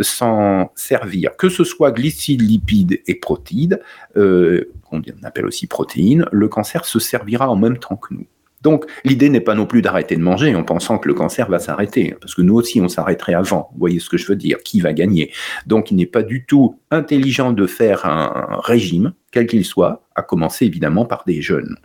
s'en 0.00 0.70
servir. 0.74 1.36
Que 1.36 1.48
ce 1.48 1.64
soit 1.64 1.90
glycides, 1.92 2.42
lipides 2.42 3.00
et 3.06 3.14
protides, 3.14 3.80
euh, 4.16 4.70
qu'on 4.88 5.02
appelle 5.22 5.46
aussi 5.46 5.66
protéines, 5.66 6.26
le 6.30 6.48
cancer 6.48 6.84
se 6.84 6.98
servira 6.98 7.48
en 7.48 7.56
même 7.56 7.78
temps 7.78 7.96
que 7.96 8.14
nous. 8.14 8.26
Donc, 8.62 8.84
l'idée 9.04 9.30
n'est 9.30 9.40
pas 9.40 9.54
non 9.54 9.66
plus 9.66 9.82
d'arrêter 9.82 10.16
de 10.16 10.22
manger 10.22 10.54
en 10.54 10.62
pensant 10.62 10.98
que 10.98 11.08
le 11.08 11.14
cancer 11.14 11.48
va 11.48 11.58
s'arrêter, 11.58 12.14
parce 12.20 12.34
que 12.34 12.42
nous 12.42 12.54
aussi, 12.54 12.80
on 12.80 12.88
s'arrêterait 12.88 13.34
avant. 13.34 13.70
Vous 13.72 13.78
voyez 13.78 14.00
ce 14.00 14.10
que 14.10 14.18
je 14.18 14.26
veux 14.26 14.36
dire 14.36 14.58
Qui 14.62 14.80
va 14.80 14.92
gagner? 14.92 15.32
Donc, 15.66 15.90
il 15.90 15.96
n'est 15.96 16.06
pas 16.06 16.22
du 16.22 16.44
tout 16.44 16.78
intelligent 16.90 17.52
de 17.52 17.66
faire 17.66 18.04
un 18.06 18.60
régime, 18.62 19.12
quel 19.32 19.46
qu'il 19.46 19.64
soit, 19.64 20.04
à 20.14 20.22
commencer 20.22 20.66
évidemment 20.66 21.06
par 21.06 21.24
des 21.26 21.40
jeunes. 21.40 21.76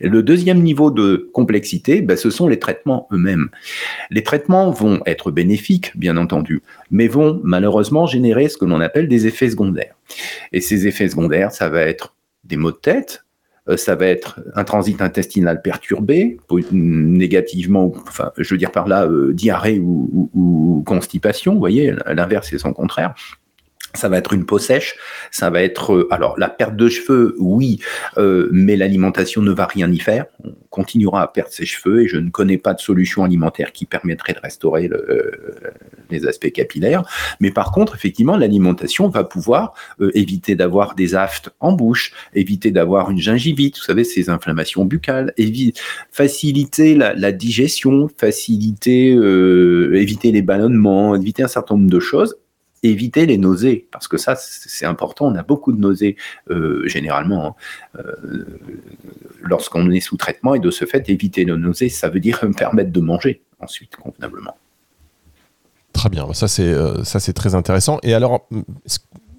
le 0.00 0.22
deuxième 0.22 0.62
niveau 0.62 0.90
de 0.90 1.30
complexité, 1.32 2.00
ben, 2.00 2.16
ce 2.16 2.30
sont 2.30 2.48
les 2.48 2.58
traitements 2.58 3.06
eux-mêmes. 3.12 3.50
Les 4.10 4.22
traitements 4.22 4.70
vont 4.70 5.00
être 5.06 5.30
bénéfiques, 5.30 5.96
bien 5.96 6.16
entendu, 6.16 6.62
mais 6.90 7.06
vont 7.06 7.40
malheureusement 7.44 8.06
générer 8.06 8.48
ce 8.48 8.56
que 8.56 8.64
l'on 8.64 8.80
appelle 8.80 9.08
des 9.08 9.26
effets 9.26 9.50
secondaires. 9.50 9.94
Et 10.52 10.60
ces 10.60 10.86
effets 10.86 11.08
secondaires, 11.08 11.52
ça 11.52 11.68
va 11.68 11.82
être 11.82 12.14
des 12.44 12.56
maux 12.56 12.72
de 12.72 12.76
tête, 12.76 13.24
ça 13.76 13.94
va 13.94 14.06
être 14.06 14.40
un 14.54 14.64
transit 14.64 15.00
intestinal 15.00 15.62
perturbé, 15.62 16.38
négativement, 16.72 17.92
enfin, 18.08 18.32
je 18.36 18.52
veux 18.52 18.58
dire 18.58 18.72
par 18.72 18.88
là, 18.88 19.06
euh, 19.06 19.32
diarrhée 19.32 19.78
ou, 19.78 20.30
ou, 20.34 20.82
constipation, 20.84 21.52
vous 21.52 21.60
voyez, 21.60 21.94
l'inverse 22.06 22.52
est 22.52 22.58
son 22.58 22.72
contraire. 22.72 23.14
Ça 23.94 24.08
va 24.08 24.18
être 24.18 24.32
une 24.32 24.46
peau 24.46 24.58
sèche, 24.58 24.96
ça 25.30 25.50
va 25.50 25.62
être 25.62 25.92
euh, 25.92 26.08
alors 26.10 26.38
la 26.38 26.48
perte 26.48 26.76
de 26.76 26.88
cheveux, 26.88 27.34
oui, 27.38 27.78
euh, 28.16 28.48
mais 28.50 28.74
l'alimentation 28.74 29.42
ne 29.42 29.52
va 29.52 29.66
rien 29.66 29.90
y 29.92 29.98
faire. 29.98 30.24
On 30.44 30.54
continuera 30.70 31.22
à 31.22 31.28
perdre 31.28 31.50
ses 31.50 31.66
cheveux 31.66 32.02
et 32.02 32.08
je 32.08 32.16
ne 32.16 32.30
connais 32.30 32.56
pas 32.56 32.72
de 32.72 32.80
solution 32.80 33.22
alimentaire 33.22 33.70
qui 33.72 33.84
permettrait 33.84 34.32
de 34.32 34.40
restaurer 34.40 34.88
le, 34.88 34.96
euh, 34.96 35.70
les 36.10 36.26
aspects 36.26 36.50
capillaires. 36.50 37.04
Mais 37.40 37.50
par 37.50 37.70
contre, 37.70 37.94
effectivement, 37.94 38.36
l'alimentation 38.36 39.08
va 39.08 39.24
pouvoir 39.24 39.74
éviter 40.14 40.54
d'avoir 40.54 40.94
des 40.94 41.14
aftes 41.14 41.50
en 41.60 41.72
bouche, 41.72 42.12
éviter 42.34 42.70
d'avoir 42.70 43.10
une 43.10 43.18
gingivite, 43.18 43.76
vous 43.76 43.84
savez, 43.84 44.04
ces 44.04 44.30
inflammations 44.30 44.86
buccales, 44.86 45.34
faciliter 46.10 46.94
la, 46.94 47.14
la 47.14 47.32
digestion, 47.32 48.08
faciliter, 48.16 49.10
éviter 49.10 50.32
les 50.32 50.42
ballonnements, 50.42 51.14
éviter 51.14 51.42
un 51.42 51.48
certain 51.48 51.74
nombre 51.74 51.90
de 51.90 52.00
choses 52.00 52.36
éviter 52.82 53.26
les 53.26 53.38
nausées, 53.38 53.86
parce 53.92 54.08
que 54.08 54.16
ça, 54.16 54.34
c'est 54.36 54.86
important. 54.86 55.26
On 55.26 55.34
a 55.36 55.42
beaucoup 55.42 55.72
de 55.72 55.80
nausées 55.80 56.16
euh, 56.50 56.86
généralement 56.86 57.46
hein, 57.46 57.54
euh, 57.98 58.58
lorsqu'on 59.40 59.90
est 59.90 60.00
sous 60.00 60.16
traitement, 60.16 60.54
et 60.54 60.60
de 60.60 60.70
ce 60.70 60.84
fait, 60.84 61.08
éviter 61.08 61.44
les 61.44 61.56
nausées, 61.56 61.88
ça 61.88 62.08
veut 62.08 62.20
dire 62.20 62.40
permettre 62.56 62.90
de 62.90 63.00
manger 63.00 63.42
ensuite 63.60 63.96
convenablement. 63.96 64.56
Très 65.92 66.08
bien, 66.08 66.32
ça 66.32 66.48
c'est 66.48 66.62
euh, 66.62 67.04
ça 67.04 67.20
c'est 67.20 67.34
très 67.34 67.54
intéressant. 67.54 67.98
Et 68.02 68.14
alors, 68.14 68.48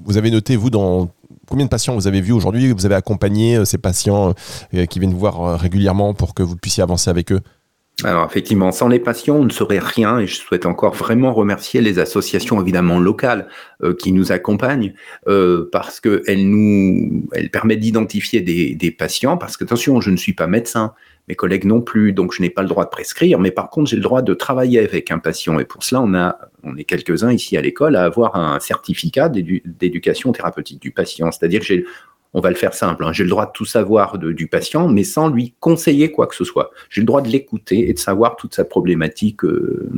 vous 0.05 0.17
avez 0.17 0.31
noté 0.31 0.55
vous 0.55 0.69
dans 0.69 1.09
combien 1.47 1.65
de 1.65 1.69
patients 1.69 1.95
vous 1.95 2.07
avez 2.07 2.21
vu 2.21 2.31
aujourd'hui? 2.31 2.71
Vous 2.71 2.85
avez 2.85 2.95
accompagné 2.95 3.65
ces 3.65 3.77
patients 3.77 4.33
qui 4.89 4.99
viennent 4.99 5.11
vous 5.11 5.19
voir 5.19 5.59
régulièrement 5.59 6.13
pour 6.13 6.33
que 6.33 6.43
vous 6.43 6.55
puissiez 6.55 6.83
avancer 6.83 7.09
avec 7.09 7.31
eux? 7.31 7.41
Alors 8.03 8.25
effectivement, 8.25 8.71
sans 8.71 8.87
les 8.87 8.99
patients, 8.99 9.35
on 9.35 9.45
ne 9.45 9.51
serait 9.51 9.79
rien 9.79 10.19
et 10.19 10.25
je 10.25 10.35
souhaite 10.35 10.65
encore 10.65 10.93
vraiment 10.93 11.31
remercier 11.31 11.79
les 11.79 11.99
associations 11.99 12.59
évidemment 12.59 12.99
locales 12.99 13.47
euh, 13.83 13.93
qui 13.93 14.11
nous 14.11 14.31
accompagnent 14.31 14.93
euh, 15.27 15.69
parce 15.71 15.99
qu'elles 15.99 16.49
nous, 16.49 17.27
elles 17.33 17.51
permettent 17.51 17.79
d'identifier 17.79 18.41
des, 18.41 18.73
des, 18.73 18.91
patients 18.91 19.37
parce 19.37 19.57
que 19.57 19.63
attention, 19.63 20.01
je 20.01 20.09
ne 20.09 20.17
suis 20.17 20.33
pas 20.33 20.47
médecin, 20.47 20.93
mes 21.27 21.35
collègues 21.35 21.65
non 21.65 21.81
plus, 21.81 22.13
donc 22.13 22.33
je 22.33 22.41
n'ai 22.41 22.49
pas 22.49 22.63
le 22.63 22.67
droit 22.67 22.83
de 22.83 22.89
prescrire, 22.89 23.39
mais 23.39 23.51
par 23.51 23.69
contre 23.69 23.91
j'ai 23.91 23.95
le 23.95 24.01
droit 24.01 24.23
de 24.23 24.33
travailler 24.33 24.79
avec 24.79 25.11
un 25.11 25.19
patient. 25.19 25.59
Et 25.59 25.65
pour 25.65 25.83
cela 25.83 26.01
on 26.01 26.15
a, 26.15 26.37
on 26.63 26.75
est 26.75 26.85
quelques-uns 26.85 27.31
ici 27.31 27.57
à 27.57 27.61
l'école 27.61 27.95
à 27.95 28.03
avoir 28.03 28.35
un 28.35 28.59
certificat 28.59 29.29
d'éducation 29.29 30.31
thérapeutique 30.31 30.81
du 30.81 30.91
patient, 30.91 31.31
c'est-à-dire 31.31 31.59
que 31.59 31.67
j'ai 31.67 31.85
on 32.33 32.41
va 32.41 32.49
le 32.49 32.55
faire 32.55 32.73
simple. 32.73 33.03
Hein. 33.03 33.13
J'ai 33.13 33.23
le 33.23 33.29
droit 33.29 33.45
de 33.45 33.51
tout 33.53 33.65
savoir 33.65 34.17
du 34.17 34.47
patient, 34.47 34.87
mais 34.87 35.03
sans 35.03 35.29
lui 35.29 35.53
conseiller 35.59 36.11
quoi 36.11 36.27
que 36.27 36.35
ce 36.35 36.43
soit. 36.43 36.71
J'ai 36.89 37.01
le 37.01 37.05
droit 37.05 37.21
de 37.21 37.29
l'écouter 37.29 37.89
et 37.89 37.93
de 37.93 37.99
savoir 37.99 38.35
toute 38.35 38.55
sa 38.55 38.65
problématique, 38.65 39.43
euh, 39.45 39.89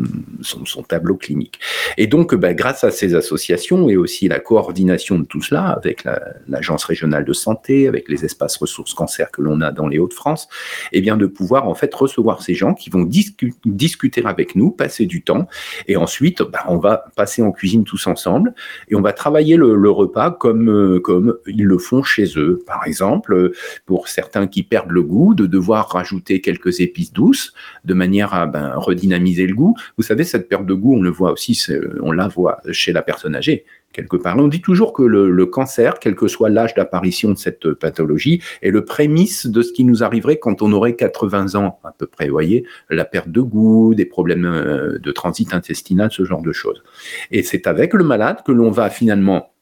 son, 0.42 0.84
tableau 0.84 1.15
clinique. 1.15 1.60
Et 1.98 2.08
donc, 2.08 2.36
bah, 2.36 2.54
grâce 2.54 2.84
à 2.84 2.92
ces 2.92 3.15
associations 3.15 3.89
et 3.89 3.98
aussi 3.98 4.27
la 4.27 4.39
coordination 4.39 5.18
de 5.18 5.25
tout 5.25 5.42
cela 5.42 5.68
avec 5.68 6.06
l'agence 6.48 6.84
régionale 6.84 7.25
de 7.25 7.34
santé, 7.34 7.88
avec 7.88 8.10
les 8.10 8.25
espaces 8.25 8.58
ressources 8.58 8.94
cancer 8.94 9.32
que 9.32 9.42
l'on 9.42 9.62
a 9.62 9.72
dans 9.72 9.88
les 9.88 9.98
Hauts-de-France, 9.98 10.48
eh 10.92 11.01
bien 11.01 11.18
de 11.18 11.25
pouvoir 11.25 11.68
en 11.68 11.75
fait 11.75 11.94
recevoir 11.94 12.42
ces 12.42 12.54
gens 12.54 12.74
qui 12.74 12.89
vont 12.89 13.04
discuter 13.06 14.25
avec 14.25 14.56
nous, 14.56 14.72
passer 14.72 15.06
du 15.06 15.24
temps, 15.24 15.48
et 15.88 15.96
ensuite, 15.96 16.42
bah, 16.42 16.65
on 16.68 16.77
va 16.77 17.06
passer 17.15 17.42
en 17.42 17.51
cuisine 17.51 17.84
tous 17.84 18.08
ensemble 18.08 18.54
et 18.89 18.96
on 18.96 19.01
va 19.01 19.13
travailler 19.13 19.56
le, 19.56 19.89
repas 19.89 20.32
comme 20.32 20.70
euh, 20.70 21.00
comme 21.00 21.38
ils 21.46 21.63
le 21.63 21.77
font 21.77 22.04
chez 22.04 22.25
Par 22.65 22.86
exemple, 22.86 23.51
pour 23.86 24.08
certains 24.08 24.48
qui 24.48 24.63
perdent 24.63 24.91
le 24.91 25.03
goût, 25.03 25.34
de 25.34 25.46
devoir 25.46 25.89
rajouter 25.89 26.41
quelques 26.41 26.79
épices 26.79 27.13
douces 27.13 27.53
de 27.84 27.94
manière 27.94 28.34
à 28.34 28.46
ben, 28.46 28.74
redynamiser 28.75 29.48
le 29.48 29.55
goût. 29.55 29.75
Vous 29.98 30.03
savez, 30.03 30.24
cette 30.24 30.50
perte 30.50 30.65
de 30.65 30.74
goût, 30.74 30.96
on 30.96 31.01
le 31.01 31.10
voit 31.10 31.32
aussi, 31.32 31.60
on 32.01 32.12
la 32.12 32.27
voit 32.27 32.62
chez 32.72 32.91
la 32.91 33.01
personne 33.01 33.36
âgée 33.36 33.65
quelque 33.96 34.17
part. 34.17 34.38
On 34.38 34.48
dit 34.48 34.62
toujours 34.62 34.94
que 34.94 35.03
le, 35.03 35.46
cancer, 35.46 36.00
quel 36.00 36.15
que 36.15 36.27
soit 36.27 36.50
l'âge 36.50 36.74
d'apparition 36.74 37.32
de 37.32 37.38
cette 37.38 37.74
pathologie, 37.74 38.41
est 38.62 38.70
le 38.70 38.84
prémisse 38.84 39.48
de 39.48 39.62
ce 39.62 39.72
qui 39.72 39.86
nous 39.86 40.03
arriverait 40.03 40.38
quand 40.38 40.62
on 40.62 40.72
aurait 40.74 40.96
80 40.96 41.55
ans 41.55 41.79
à 41.84 41.91
peu 41.98 42.05
près. 42.05 42.27
Voyez, 42.27 42.65
la 42.89 43.05
perte 43.05 43.29
de 43.29 43.41
goût, 43.41 43.96
des 43.96 44.05
problèmes 44.05 44.46
euh, 44.46 45.00
de 45.00 45.12
transit 45.12 45.53
intestinal, 45.53 46.12
ce 46.12 46.25
genre 46.25 46.41
de 46.41 46.51
choses. 46.51 46.84
Et 47.32 47.41
c'est 47.41 47.67
avec 47.67 47.94
le 47.94 48.03
malade 48.03 48.39
que 48.46 48.51
l'on 48.51 48.70
va 48.70 48.89
finalement 48.89 49.54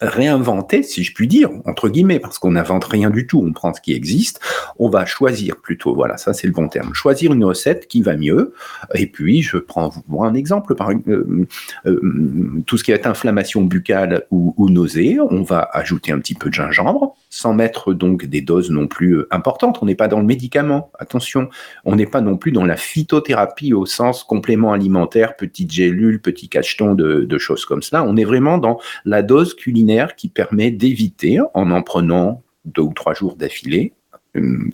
réinventer, 0.00 0.84
si 0.84 1.02
je 1.02 1.12
puis 1.12 1.26
dire, 1.26 1.50
entre 1.64 1.88
guillemets, 1.88 2.20
parce 2.20 2.38
qu'on 2.38 2.52
n'invente 2.52 2.84
rien 2.84 3.10
du 3.10 3.26
tout, 3.26 3.42
on 3.44 3.52
prend 3.52 3.74
ce 3.74 3.80
qui 3.80 3.92
existe, 3.92 4.40
on 4.78 4.88
va 4.88 5.04
choisir 5.06 5.56
plutôt, 5.56 5.94
voilà, 5.94 6.16
ça 6.16 6.32
c'est 6.32 6.46
le 6.46 6.52
bon 6.52 6.68
terme, 6.68 6.94
choisir 6.94 7.32
une 7.32 7.44
recette 7.44 7.88
qui 7.88 8.02
va 8.02 8.16
mieux, 8.16 8.54
et 8.94 9.08
puis 9.08 9.42
je 9.42 9.56
prends 9.56 9.92
un 10.20 10.34
exemple, 10.34 10.76
par 10.76 10.90
euh, 10.90 11.46
euh, 11.86 12.62
tout 12.66 12.78
ce 12.78 12.84
qui 12.84 12.92
est 12.92 13.06
inflammation 13.06 13.62
buccale 13.62 14.24
ou, 14.30 14.68
nausée, 14.70 15.18
on 15.18 15.42
va 15.42 15.68
ajouter 15.72 16.12
un 16.12 16.20
petit 16.20 16.34
peu 16.34 16.48
de 16.48 16.54
gingembre, 16.54 17.16
sans 17.28 17.52
mettre 17.52 17.92
donc 17.92 18.24
des 18.24 18.40
doses 18.40 18.70
non 18.70 18.86
plus 18.86 19.16
euh, 19.16 19.28
importantes, 19.32 19.78
on 19.82 19.86
n'est 19.86 19.96
pas 19.96 20.08
dans 20.08 20.20
le 20.20 20.26
médicament, 20.26 20.92
attention, 20.98 21.48
on 21.84 21.96
n'est 21.96 22.06
pas 22.06 22.20
non 22.20 22.36
plus 22.36 22.52
dans 22.52 22.64
la 22.64 22.76
phytothérapie 22.76 23.74
au 23.74 23.84
sens 23.84 24.22
complément 24.22 24.72
alimentaire, 24.72 25.34
petite 25.34 25.72
gélule, 25.72 26.20
petit 26.20 26.48
cacheton 26.48 26.94
de, 26.94 27.24
de 27.24 27.38
choses 27.38 27.64
comme 27.64 27.82
cela, 27.82 28.04
on 28.04 28.16
est 28.16 28.24
vraiment 28.24 28.58
dans 28.58 28.78
la 29.04 29.22
dose 29.22 29.54
culinaire 29.54 29.87
qui 30.16 30.28
permet 30.28 30.70
d'éviter, 30.70 31.40
en 31.54 31.70
en 31.70 31.82
prenant 31.82 32.42
deux 32.64 32.82
ou 32.82 32.92
trois 32.92 33.14
jours 33.14 33.36
d'affilée, 33.36 33.92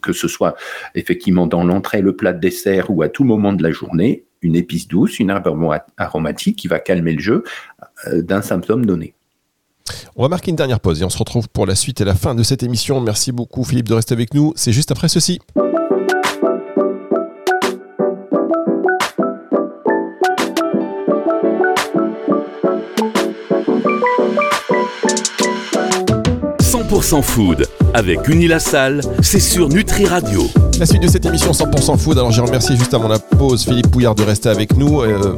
que 0.03 0.13
ce 0.13 0.29
soit 0.29 0.57
effectivement 0.95 1.47
dans 1.47 1.65
l'entrée, 1.65 2.03
le 2.03 2.15
plat 2.15 2.33
de 2.33 2.41
dessert 2.41 2.91
ou 2.91 3.03
à 3.03 3.09
tout 3.09 3.25
moment 3.25 3.53
de 3.53 3.63
la 3.63 3.71
journée, 3.71 4.25
une 4.43 4.57
épice 4.57 4.89
douce, 4.89 5.19
une 5.19 5.31
herbe 5.31 5.49
aromatique 5.97 6.57
qui 6.57 6.69
va 6.69 6.79
calmer 6.79 7.13
le 7.13 7.21
jeu 7.21 7.45
euh, 8.09 8.23
d'un 8.23 8.43
symptôme 8.43 8.85
donné. 8.85 9.15
On 10.17 10.23
va 10.23 10.29
marquer 10.29 10.51
une 10.51 10.57
dernière 10.57 10.81
pause 10.81 11.03
et 11.03 11.05
on 11.05 11.11
se 11.11 11.19
retrouve 11.19 11.49
pour 11.49 11.67
la 11.67 11.75
suite 11.75 12.01
et 12.01 12.05
la 12.05 12.15
fin 12.15 12.35
de 12.35 12.43
cette 12.43 12.63
émission. 12.63 13.01
Merci 13.01 13.33
beaucoup 13.33 13.65
Philippe 13.65 13.89
de 13.89 13.95
rester 13.95 14.15
avec 14.15 14.35
nous. 14.35 14.53
C'est 14.57 14.73
juste 14.73 14.91
après 14.91 15.09
ceci. 15.09 15.41
100% 27.05 27.21
food 27.21 27.67
avec 27.93 28.29
Unilassal, 28.29 29.03
c'est 29.21 29.39
sur 29.39 29.69
Nutri 29.69 30.07
Radio. 30.07 30.49
La 30.79 30.87
suite 30.87 31.03
de 31.03 31.07
cette 31.07 31.27
émission 31.27 31.51
100% 31.51 31.99
food. 31.99 32.17
Alors 32.17 32.33
j'ai 32.33 32.41
remercié 32.41 32.79
juste 32.79 32.95
avant 32.95 33.09
la 33.09 33.19
pause 33.19 33.63
Philippe 33.63 33.91
Pouillard 33.91 34.15
de 34.15 34.23
rester 34.23 34.49
avec 34.49 34.75
nous. 34.75 35.03
Euh, 35.03 35.37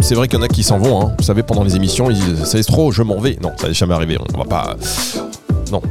c'est 0.00 0.14
vrai 0.14 0.28
qu'il 0.28 0.38
y 0.38 0.40
en 0.40 0.44
a 0.44 0.48
qui 0.48 0.62
s'en 0.62 0.78
vont. 0.78 1.02
Hein. 1.02 1.12
Vous 1.18 1.24
savez, 1.24 1.42
pendant 1.42 1.64
les 1.64 1.74
émissions, 1.74 2.10
ils 2.10 2.16
disent 2.16 2.44
c'est 2.44 2.62
trop, 2.62 2.92
je 2.92 3.02
m'en 3.02 3.18
vais. 3.18 3.36
Non, 3.42 3.50
ça 3.56 3.66
n'est 3.66 3.74
jamais 3.74 3.92
arrivé. 3.92 4.18
On 4.34 4.38
va 4.38 4.44
pas. 4.44 4.76
Non, 5.72 5.82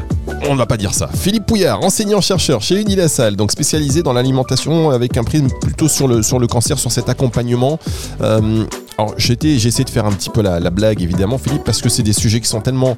on 0.47 0.53
ne 0.53 0.57
va 0.57 0.65
pas 0.65 0.77
dire 0.77 0.93
ça. 0.93 1.09
Philippe 1.13 1.47
Pouillard, 1.47 1.83
enseignant-chercheur 1.83 2.61
chez 2.61 2.79
Unilassal, 2.79 3.35
donc 3.35 3.51
spécialisé 3.51 4.03
dans 4.03 4.13
l'alimentation 4.13 4.89
avec 4.89 5.17
un 5.17 5.25
prisme 5.25 5.49
plutôt 5.61 5.89
sur 5.89 6.07
le, 6.07 6.23
sur 6.23 6.39
le 6.39 6.47
cancer, 6.47 6.79
sur 6.79 6.93
cet 6.93 7.09
accompagnement. 7.09 7.77
Euh, 8.21 8.63
alors 8.97 9.15
j'ai 9.17 9.33
essayé 9.33 9.83
de 9.83 9.89
faire 9.89 10.05
un 10.05 10.11
petit 10.11 10.29
peu 10.29 10.41
la, 10.41 10.59
blague 10.69 11.01
évidemment 11.01 11.37
Philippe 11.37 11.63
parce 11.63 11.81
que 11.81 11.89
c'est 11.89 12.03
des 12.03 12.13
sujets 12.13 12.39
qui 12.39 12.47
sont 12.47 12.61
tellement 12.61 12.95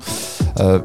euh, 0.59 0.79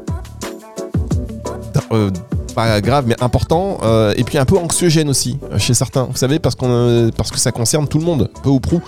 pas 2.53 2.81
grave, 2.81 3.05
mais 3.07 3.15
important, 3.21 3.79
euh, 3.83 4.13
et 4.15 4.23
puis 4.23 4.37
un 4.37 4.45
peu 4.45 4.57
anxiogène 4.57 5.09
aussi 5.09 5.37
euh, 5.51 5.57
chez 5.57 5.73
certains. 5.73 6.03
Vous 6.03 6.17
savez, 6.17 6.39
parce, 6.39 6.55
euh, 6.61 7.09
parce 7.15 7.31
que 7.31 7.39
ça 7.39 7.51
concerne 7.51 7.87
tout 7.87 7.97
le 7.97 8.05
monde, 8.05 8.29
peu 8.43 8.49
ou 8.49 8.59
prou. 8.59 8.81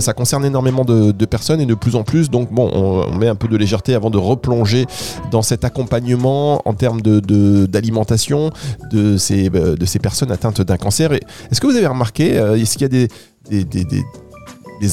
ça 0.00 0.12
concerne 0.12 0.44
énormément 0.44 0.84
de, 0.84 1.24
personnes 1.24 1.60
et 1.60 1.66
de 1.66 1.74
plus 1.74 1.96
en 1.96 2.02
plus. 2.02 2.30
Donc 2.30 2.52
bon, 2.52 2.70
on, 2.72 3.14
met 3.16 3.28
un 3.28 3.34
peu 3.34 3.48
de 3.48 3.56
légèreté 3.56 3.94
avant 3.94 4.10
de 4.10 4.18
replonger 4.18 4.86
dans 5.30 5.42
cet 5.42 5.64
accompagnement 5.64 6.62
en 6.66 6.74
termes 6.74 7.00
de, 7.00 7.20
d'alimentation 7.66 8.50
de 8.90 9.16
ces, 9.16 9.50
de 9.50 9.86
ces 9.86 9.98
personnes 9.98 10.32
atteintes 10.32 10.60
d'un 10.62 10.76
cancer. 10.76 11.12
est-ce 11.12 11.60
que 11.60 11.66
vous 11.66 11.76
avez 11.76 11.86
remarqué, 11.86 12.34
est-ce 12.34 12.72
qu'il 12.72 12.82
y 12.82 12.84
a 12.84 12.88
des, 12.88 13.08
des, 13.48 13.64
des 13.64 13.84
des 13.84 14.02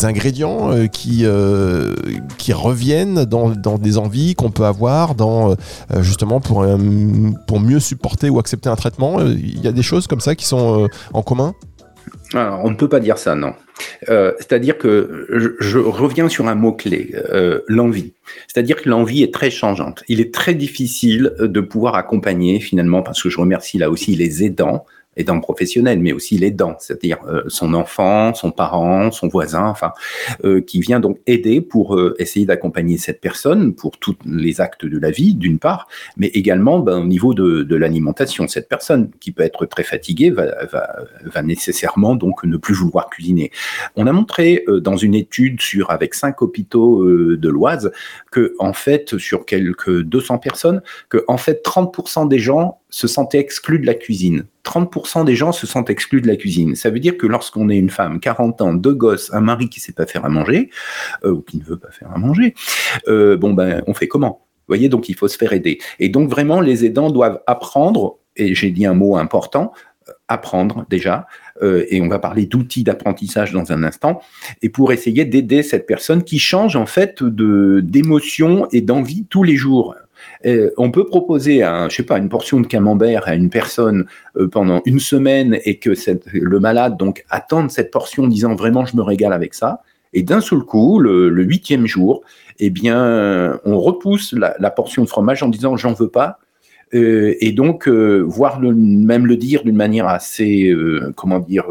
ingrédients 0.05 0.71
euh, 0.71 0.87
qui, 0.87 1.21
euh, 1.23 1.93
qui 2.37 2.53
reviennent 2.53 3.25
dans, 3.25 3.49
des 3.77 3.97
envies 3.97 4.35
qu'on 4.35 4.51
peut 4.51 4.65
avoir 4.65 5.15
dans, 5.15 5.51
euh, 5.51 5.55
justement 6.01 6.39
pour, 6.39 6.65
pour 7.47 7.59
mieux 7.59 7.79
supporter 7.79 8.29
ou 8.29 8.39
accepter 8.39 8.69
un 8.69 8.75
traitement 8.75 9.21
Il 9.21 9.63
y 9.63 9.67
a 9.67 9.71
des 9.71 9.83
choses 9.83 10.07
comme 10.07 10.19
ça 10.19 10.35
qui 10.35 10.45
sont 10.45 10.87
en 11.13 11.21
commun? 11.21 11.53
On 12.33 12.69
ne 12.69 12.75
peut 12.75 12.89
pas 12.89 12.99
dire 12.99 13.17
ça, 13.17 13.35
non. 13.35 13.53
C'est-à-dire 14.05 14.77
que 14.77 15.55
je, 15.59 15.79
reviens 15.79 16.29
sur 16.29 16.47
un 16.47 16.55
mot-clé, 16.55 17.15
l'envie. 17.67 18.13
C'est-à-dire 18.47 18.81
que 18.81 18.89
l'envie 18.89 19.23
est 19.23 19.33
très 19.33 19.49
changeante. 19.49 20.03
Il 20.07 20.21
est 20.21 20.33
très 20.33 20.53
difficile 20.53 21.33
de 21.39 21.61
pouvoir 21.61 21.95
accompagner 21.95 22.59
finalement, 22.59 23.01
parce 23.01 23.23
que 23.23 23.29
je 23.29 23.39
remercie 23.39 23.77
là 23.77 23.89
aussi 23.89 24.15
les 24.15 24.43
aidants, 24.43 24.85
aidant 25.19 25.39
professionnel, 25.41 25.99
mais 25.99 26.13
aussi 26.13 26.37
l'aidant, 26.37 26.75
c'est-à-dire 26.79 27.17
euh, 27.27 27.43
son 27.47 27.73
enfant, 27.73 28.33
son 28.33 28.51
parent, 28.51 29.11
son 29.11 29.27
voisin, 29.27 29.65
enfin, 29.65 29.91
euh, 30.45 30.61
qui 30.61 30.79
vient 30.79 30.99
donc 30.99 31.19
aider 31.27 31.61
pour 31.61 31.95
euh, 31.95 32.15
essayer 32.19 32.45
d'accompagner 32.45 32.97
cette 32.97 33.19
personne 33.19 33.75
pour 33.75 33.97
tous 33.97 34.15
les 34.25 34.61
actes 34.61 34.85
de 34.85 34.97
la 34.97 35.11
vie, 35.11 35.35
d'une 35.35 35.59
part, 35.59 35.87
mais 36.15 36.27
également 36.27 36.79
ben, 36.79 36.99
au 36.99 37.05
niveau 37.05 37.33
de, 37.33 37.75
l'alimentation. 37.75 38.47
Cette 38.47 38.67
personne 38.67 39.09
qui 39.19 39.31
peut 39.31 39.43
être 39.43 39.65
très 39.65 39.83
fatiguée 39.83 40.31
va, 40.31 41.43
nécessairement 41.43 42.15
donc 42.15 42.43
ne 42.43 42.57
plus 42.57 42.73
vouloir 42.73 43.09
cuisiner. 43.09 43.51
On 43.95 44.05
a 44.07 44.11
montré 44.11 44.65
dans 44.67 44.97
une 44.97 45.15
étude 45.15 45.61
sur 45.61 45.91
avec 45.91 46.13
cinq 46.13 46.41
hôpitaux 46.41 47.05
de 47.05 47.49
l'Oise 47.49 47.91
que 48.31 48.53
en 48.59 48.73
fait 48.73 49.17
sur 49.17 49.45
quelques 49.45 50.01
200 50.01 50.39
personnes 50.39 50.81
que 51.07 51.23
en 51.27 51.37
fait 51.37 51.63
30% 51.63 52.27
des 52.27 52.39
gens 52.39 52.79
se 52.89 53.07
sentaient 53.07 53.39
exclus 53.39 53.79
de 53.79 53.85
la 53.85 53.93
cuisine. 53.93 54.45
30% 54.69 55.25
des 55.25 55.35
gens 55.35 55.51
se 55.51 55.65
sentent 55.65 55.89
exclus 55.89 56.21
de 56.21 56.27
la 56.27 56.35
cuisine. 56.35 56.75
Ça 56.75 56.91
veut 56.91 56.99
dire 56.99 57.17
que 57.17 57.25
lorsqu'on 57.25 57.69
est 57.69 57.77
une 57.77 57.89
femme, 57.89 58.19
40 58.19 58.61
ans, 58.61 58.73
deux 58.73 58.93
gosses, 58.93 59.33
un 59.33 59.41
mari 59.41 59.67
qui 59.67 59.79
sait 59.79 59.93
pas 59.93 60.05
faire 60.05 60.25
à 60.25 60.29
manger, 60.29 60.69
euh, 61.25 61.31
ou 61.31 61.41
qui 61.41 61.57
ne 61.57 61.63
veut 61.63 61.77
pas 61.77 61.89
faire 61.89 62.11
à 62.13 62.19
manger, 62.19 62.53
euh, 63.07 63.35
bon 63.35 63.53
ben 63.53 63.83
on 63.87 63.93
fait 63.95 64.07
comment? 64.07 64.45
Vous 64.67 64.75
voyez, 64.75 64.87
donc 64.87 65.09
il 65.09 65.15
faut 65.15 65.27
se 65.27 65.37
faire 65.37 65.53
aider. 65.53 65.79
Et 65.99 66.09
donc 66.09 66.29
vraiment, 66.29 66.61
les 66.61 66.85
aidants 66.85 67.09
doivent 67.09 67.41
apprendre, 67.47 68.19
et 68.35 68.53
j'ai 68.53 68.69
dit 68.69 68.85
un 68.85 68.93
mot 68.93 69.17
important, 69.17 69.73
euh, 70.07 70.11
apprendre 70.27 70.85
déjà, 70.89 71.25
et 71.61 71.99
on 71.99 72.07
va 72.07 72.19
parler 72.19 72.45
d'outils 72.45 72.85
d'apprentissage 72.85 73.51
dans 73.51 73.73
un 73.73 73.83
instant, 73.83 74.21
et 74.61 74.69
pour 74.69 74.93
essayer 74.93 75.25
d'aider 75.25 75.61
cette 75.61 75.85
personne 75.85 76.23
qui 76.23 76.39
change 76.39 76.77
en 76.77 76.85
fait 76.85 77.21
d'émotion 77.21 78.65
et 78.71 78.79
d'envie 78.79 79.25
tous 79.25 79.43
les 79.43 79.57
jours. 79.57 79.93
Euh, 80.45 80.71
on 80.77 80.91
peut 80.91 81.05
proposer, 81.05 81.63
sais 81.89 82.03
pas, 82.03 82.17
une 82.17 82.29
portion 82.29 82.61
de 82.61 82.67
camembert 82.67 83.27
à 83.27 83.35
une 83.35 83.49
personne 83.49 84.05
euh, 84.37 84.47
pendant 84.47 84.81
une 84.85 84.99
semaine 84.99 85.59
et 85.65 85.79
que 85.79 85.91
le 86.33 86.59
malade 86.59 86.97
donc 86.97 87.25
attende 87.29 87.71
cette 87.71 87.91
portion 87.91 88.23
en 88.23 88.27
disant 88.27 88.55
vraiment 88.55 88.85
je 88.85 88.95
me 88.95 89.01
régale 89.01 89.33
avec 89.33 89.53
ça. 89.53 89.81
Et 90.13 90.23
d'un 90.23 90.41
seul 90.41 90.59
coup, 90.59 90.99
le, 90.99 91.29
huitième 91.43 91.85
jour, 91.85 92.23
eh 92.59 92.69
bien, 92.71 93.59
on 93.63 93.79
repousse 93.79 94.33
la, 94.33 94.71
portion 94.71 95.03
de 95.03 95.09
fromage 95.09 95.43
en 95.43 95.49
disant 95.49 95.77
j'en 95.77 95.93
veux 95.93 96.09
pas 96.09 96.39
et 96.91 97.51
donc 97.51 97.87
euh, 97.87 98.19
voir 98.19 98.59
même 98.59 99.27
le 99.27 99.37
dire 99.37 99.63
d'une 99.63 99.75
manière 99.75 100.07
assez 100.07 100.69
euh, 100.69 101.13
comment 101.15 101.39
dire 101.39 101.65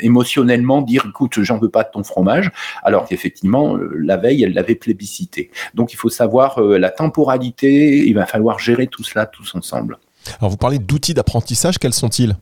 émotionnellement 0.00 0.82
dire 0.82 1.04
écoute 1.08 1.42
j'en 1.42 1.58
veux 1.58 1.68
pas 1.68 1.82
de 1.82 1.90
ton 1.92 2.02
fromage 2.02 2.50
alors 2.82 3.06
qu'effectivement 3.06 3.76
la 3.96 4.16
veille 4.16 4.42
elle 4.42 4.54
l'avait 4.54 4.74
plébiscité. 4.74 5.50
Donc 5.74 5.92
il 5.92 5.96
faut 5.96 6.08
savoir 6.08 6.60
la 6.60 6.90
temporalité 6.90 8.06
il 8.06 8.14
va 8.14 8.26
falloir 8.26 8.58
gérer 8.58 8.86
tout 8.86 9.04
cela 9.04 9.26
tous 9.26 9.54
ensemble. 9.54 9.98
Alors 10.40 10.50
vous 10.50 10.56
parlez 10.56 10.78
d'outils 10.78 11.14
d'apprentissage 11.14 11.78
quels 11.78 11.94
sont-ils? 11.94 12.36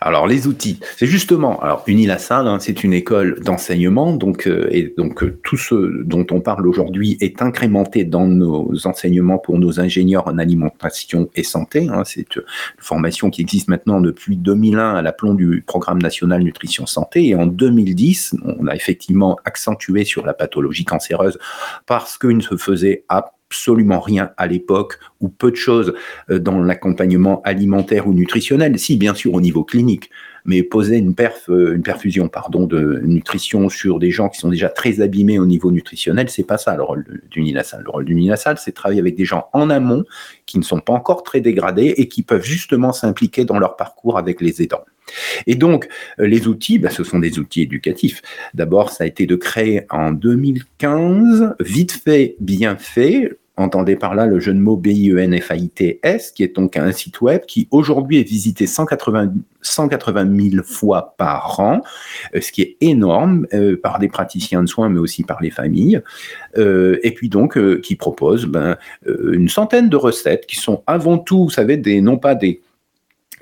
Alors 0.00 0.26
les 0.26 0.46
outils, 0.46 0.78
c'est 0.96 1.06
justement, 1.06 1.60
alors 1.60 1.82
Unilassal, 1.86 2.46
hein, 2.46 2.58
c'est 2.60 2.84
une 2.84 2.92
école 2.92 3.40
d'enseignement, 3.40 4.12
donc 4.12 4.46
euh, 4.46 4.68
et 4.70 4.94
donc 4.96 5.24
euh, 5.24 5.40
tout 5.42 5.56
ce 5.56 6.02
dont 6.04 6.26
on 6.30 6.40
parle 6.40 6.68
aujourd'hui 6.68 7.16
est 7.20 7.42
incrémenté 7.42 8.04
dans 8.04 8.26
nos 8.26 8.86
enseignements 8.86 9.38
pour 9.38 9.58
nos 9.58 9.80
ingénieurs 9.80 10.28
en 10.28 10.38
alimentation 10.38 11.28
et 11.34 11.42
santé. 11.42 11.88
Hein, 11.90 12.02
c'est 12.04 12.36
une 12.36 12.42
formation 12.78 13.30
qui 13.30 13.40
existe 13.40 13.68
maintenant 13.68 14.00
depuis 14.00 14.36
2001 14.36 14.94
à 14.94 15.02
l'aplomb 15.02 15.34
du 15.34 15.64
programme 15.66 16.00
national 16.00 16.42
nutrition 16.42 16.86
santé 16.86 17.26
et 17.26 17.34
en 17.34 17.46
2010, 17.46 18.36
on 18.44 18.68
a 18.68 18.74
effectivement 18.74 19.38
accentué 19.44 20.04
sur 20.04 20.24
la 20.24 20.34
pathologie 20.34 20.84
cancéreuse 20.84 21.38
parce 21.86 22.18
qu'il 22.18 22.40
se 22.42 22.56
faisait 22.56 23.04
à 23.08 23.35
absolument 23.48 24.00
rien 24.00 24.30
à 24.36 24.46
l'époque 24.46 24.98
ou 25.20 25.28
peu 25.28 25.50
de 25.50 25.56
choses 25.56 25.94
euh, 26.30 26.38
dans 26.38 26.62
l'accompagnement 26.62 27.42
alimentaire 27.42 28.06
ou 28.08 28.12
nutritionnel, 28.12 28.78
si 28.78 28.96
bien 28.96 29.14
sûr 29.14 29.34
au 29.34 29.40
niveau 29.40 29.64
clinique, 29.64 30.10
mais 30.44 30.62
poser 30.62 30.96
une, 30.96 31.14
perf, 31.14 31.48
euh, 31.48 31.74
une 31.74 31.82
perfusion 31.82 32.28
pardon, 32.28 32.66
de 32.66 33.00
nutrition 33.04 33.68
sur 33.68 33.98
des 33.98 34.10
gens 34.10 34.28
qui 34.28 34.38
sont 34.38 34.48
déjà 34.48 34.68
très 34.68 35.00
abîmés 35.00 35.38
au 35.38 35.46
niveau 35.46 35.70
nutritionnel, 35.70 36.28
c'est 36.28 36.44
pas 36.44 36.58
ça 36.58 36.74
le 36.76 36.82
rôle 36.82 37.22
du 37.30 37.42
NINASAL. 37.42 37.82
Le 37.84 37.90
rôle 37.90 38.04
du 38.04 38.16
c'est 38.56 38.72
travailler 38.72 39.00
avec 39.00 39.14
des 39.14 39.24
gens 39.24 39.48
en 39.52 39.70
amont 39.70 40.04
qui 40.46 40.58
ne 40.58 40.64
sont 40.64 40.80
pas 40.80 40.92
encore 40.92 41.22
très 41.22 41.40
dégradés 41.40 41.94
et 41.96 42.08
qui 42.08 42.22
peuvent 42.22 42.44
justement 42.44 42.92
s'impliquer 42.92 43.44
dans 43.44 43.58
leur 43.58 43.76
parcours 43.76 44.18
avec 44.18 44.40
les 44.40 44.62
aidants. 44.62 44.84
Et 45.46 45.54
donc, 45.54 45.88
euh, 46.20 46.26
les 46.26 46.48
outils, 46.48 46.78
bah, 46.78 46.90
ce 46.90 47.04
sont 47.04 47.18
des 47.18 47.38
outils 47.38 47.62
éducatifs. 47.62 48.22
D'abord, 48.54 48.90
ça 48.90 49.04
a 49.04 49.06
été 49.06 49.26
de 49.26 49.36
créer 49.36 49.82
en 49.90 50.12
2015, 50.12 51.54
vite 51.60 51.92
fait, 51.92 52.36
bien 52.40 52.76
fait, 52.76 53.38
entendez 53.58 53.96
par 53.96 54.14
là 54.14 54.26
le 54.26 54.38
jeu 54.38 54.52
de 54.52 54.58
mots 54.58 54.76
B-I-E-N-F-A-I-T-S, 54.76 56.32
qui 56.32 56.42
est 56.42 56.54
donc 56.54 56.76
un 56.76 56.92
site 56.92 57.22
web 57.22 57.42
qui 57.46 57.68
aujourd'hui 57.70 58.18
est 58.18 58.28
visité 58.28 58.66
180, 58.66 59.32
180 59.62 60.50
000 60.50 60.62
fois 60.62 61.14
par 61.16 61.58
an, 61.60 61.80
euh, 62.34 62.40
ce 62.40 62.52
qui 62.52 62.62
est 62.62 62.76
énorme 62.80 63.46
euh, 63.54 63.80
par 63.80 63.98
des 63.98 64.08
praticiens 64.08 64.62
de 64.62 64.68
soins, 64.68 64.90
mais 64.90 64.98
aussi 64.98 65.22
par 65.22 65.40
les 65.40 65.50
familles, 65.50 66.02
et 66.56 67.12
puis 67.14 67.28
donc 67.28 67.58
qui 67.80 67.96
propose 67.96 68.46
ben, 68.46 68.76
une 69.06 69.48
centaine 69.48 69.88
de 69.88 69.96
recettes 69.96 70.46
qui 70.46 70.56
sont 70.56 70.82
avant 70.86 71.18
tout, 71.18 71.44
vous 71.44 71.50
savez, 71.50 71.76
des, 71.76 72.00
non 72.00 72.16
pas 72.16 72.34
des 72.34 72.62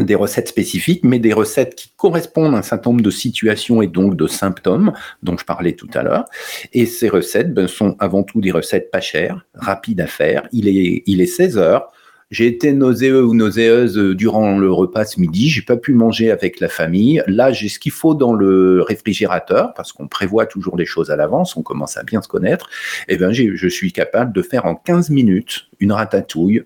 des 0.01 0.15
recettes 0.15 0.49
spécifiques, 0.49 1.05
mais 1.05 1.19
des 1.19 1.33
recettes 1.33 1.75
qui 1.75 1.91
correspondent 1.97 2.55
à 2.55 2.59
un 2.59 2.63
certain 2.63 2.91
nombre 2.91 3.03
de 3.03 3.11
situations 3.11 3.83
et 3.83 3.87
donc 3.87 4.17
de 4.17 4.27
symptômes 4.27 4.93
dont 5.23 5.37
je 5.37 5.45
parlais 5.45 5.73
tout 5.73 5.91
à 5.95 6.03
l'heure. 6.03 6.25
Et 6.73 6.87
ces 6.87 7.09
recettes 7.09 7.55
ben, 7.55 7.69
sont 7.69 7.97
avant 8.01 8.23
tout 8.23 8.41
des 8.41 8.51
recettes 8.51 8.91
pas 8.91 9.01
chères, 9.01 9.47
rapides 9.55 10.01
à 10.01 10.07
faire. 10.07 10.49
Il 10.53 10.69
est, 10.69 11.03
il 11.07 11.21
est 11.21 11.27
16 11.27 11.59
heures. 11.59 11.89
J'ai 12.31 12.47
été 12.47 12.73
nauséeux 12.73 13.23
ou 13.23 13.35
nauséeuse 13.35 13.97
durant 13.97 14.59
le 14.59 14.73
repas 14.73 15.05
ce 15.05 15.21
midi. 15.21 15.49
J'ai 15.49 15.63
pas 15.63 15.77
pu 15.77 15.93
manger 15.93 16.33
avec 16.33 16.59
la 16.59 16.69
famille. 16.69 17.23
Là, 17.29 17.53
j'ai 17.53 17.69
ce 17.69 17.79
qu'il 17.79 17.93
faut 17.93 18.15
dans 18.15 18.33
le 18.33 18.83
réfrigérateur 18.83 19.73
parce 19.75 19.93
qu'on 19.93 20.09
prévoit 20.09 20.47
toujours 20.47 20.77
des 20.77 20.87
choses 20.87 21.13
à 21.13 21.17
l'avance. 21.17 21.57
On 21.57 21.63
commence 21.63 21.97
à 21.97 22.03
bien 22.03 22.23
se 22.23 22.27
connaître. 22.27 22.69
Et 23.09 23.15
eh 23.15 23.17
ben, 23.19 23.31
je 23.31 23.69
suis 23.69 23.93
capable 23.93 24.33
de 24.33 24.43
faire 24.43 24.65
en 24.65 24.75
15 24.75 25.11
minutes 25.11 25.69
une 25.79 25.93
ratatouille, 25.93 26.65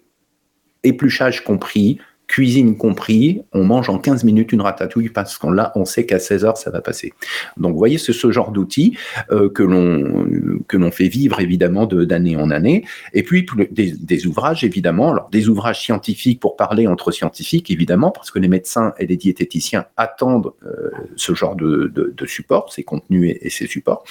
épluchage 0.85 1.45
compris, 1.45 1.99
cuisine 2.29 2.77
compris, 2.77 3.43
on 3.53 3.65
mange 3.65 3.89
en 3.89 3.99
15 3.99 4.23
minutes 4.23 4.53
une 4.53 4.61
ratatouille 4.61 5.09
parce 5.09 5.39
qu'on 5.39 5.57
on 5.75 5.85
sait 5.87 6.05
qu'à 6.05 6.19
16 6.19 6.45
heures, 6.45 6.57
ça 6.59 6.71
va 6.71 6.83
passer. 6.83 7.15
Donc, 7.57 7.73
vous 7.73 7.79
voyez, 7.79 7.97
c'est 7.97 8.13
ce 8.13 8.31
genre 8.31 8.53
d'outil 8.53 8.97
euh, 9.33 9.49
que 9.49 9.63
l'on 9.63 10.91
fait 10.91 11.09
vivre 11.09 11.41
évidemment 11.41 11.87
d'année 11.87 12.37
en 12.37 12.51
année. 12.51 12.85
Et 13.15 13.23
puis 13.23 13.47
des, 13.71 14.27
ouvrages 14.27 14.63
évidemment, 14.63 15.17
des 15.33 15.49
ouvrages 15.49 15.81
scientifiques 15.81 16.39
pour 16.39 16.57
parler 16.57 16.87
entre 16.87 17.11
scientifiques 17.13 17.71
évidemment, 17.71 18.11
parce 18.11 18.31
que 18.31 18.39
les 18.39 18.49
médecins 18.49 18.93
et 18.99 19.07
les 19.07 19.17
diététiciens 19.17 19.87
attendent 19.97 20.53
euh, 20.67 20.91
ce 21.17 21.35
genre 21.35 21.57
de, 21.57 21.91
de, 21.95 22.27
support, 22.27 22.73
ces 22.73 22.83
contenus 22.83 23.39
et, 23.41 23.49
ces 23.49 23.67
supports. 23.67 24.05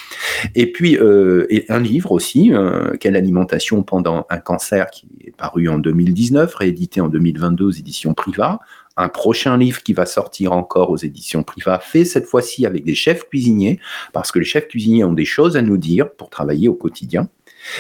Et 0.55 0.71
puis 0.71 0.97
euh, 0.97 1.45
un 1.69 1.79
livre 1.79 2.11
aussi, 2.11 2.51
quelle 2.99 3.15
alimentation 3.15 3.83
pendant 3.83 4.25
un 4.31 4.39
cancer, 4.39 4.89
qui 4.89 5.07
est 5.25 5.35
paru 5.35 5.69
en 5.69 5.77
2019, 5.77 6.55
réédité 6.55 6.99
en 6.99 7.09
2022 7.09 7.65
aux 7.65 7.71
Priva. 8.13 8.59
Un 8.95 9.09
prochain 9.09 9.57
livre 9.57 9.83
qui 9.83 9.93
va 9.93 10.05
sortir 10.07 10.53
encore 10.53 10.89
aux 10.89 10.97
éditions 10.97 11.43
Priva, 11.43 11.77
fait 11.79 12.03
cette 12.03 12.25
fois-ci 12.25 12.65
avec 12.65 12.83
des 12.83 12.95
chefs 12.95 13.29
cuisiniers, 13.29 13.79
parce 14.11 14.31
que 14.31 14.39
les 14.39 14.45
chefs 14.45 14.67
cuisiniers 14.67 15.03
ont 15.03 15.13
des 15.13 15.25
choses 15.25 15.55
à 15.55 15.61
nous 15.61 15.77
dire 15.77 16.11
pour 16.11 16.29
travailler 16.29 16.67
au 16.67 16.73
quotidien. 16.73 17.29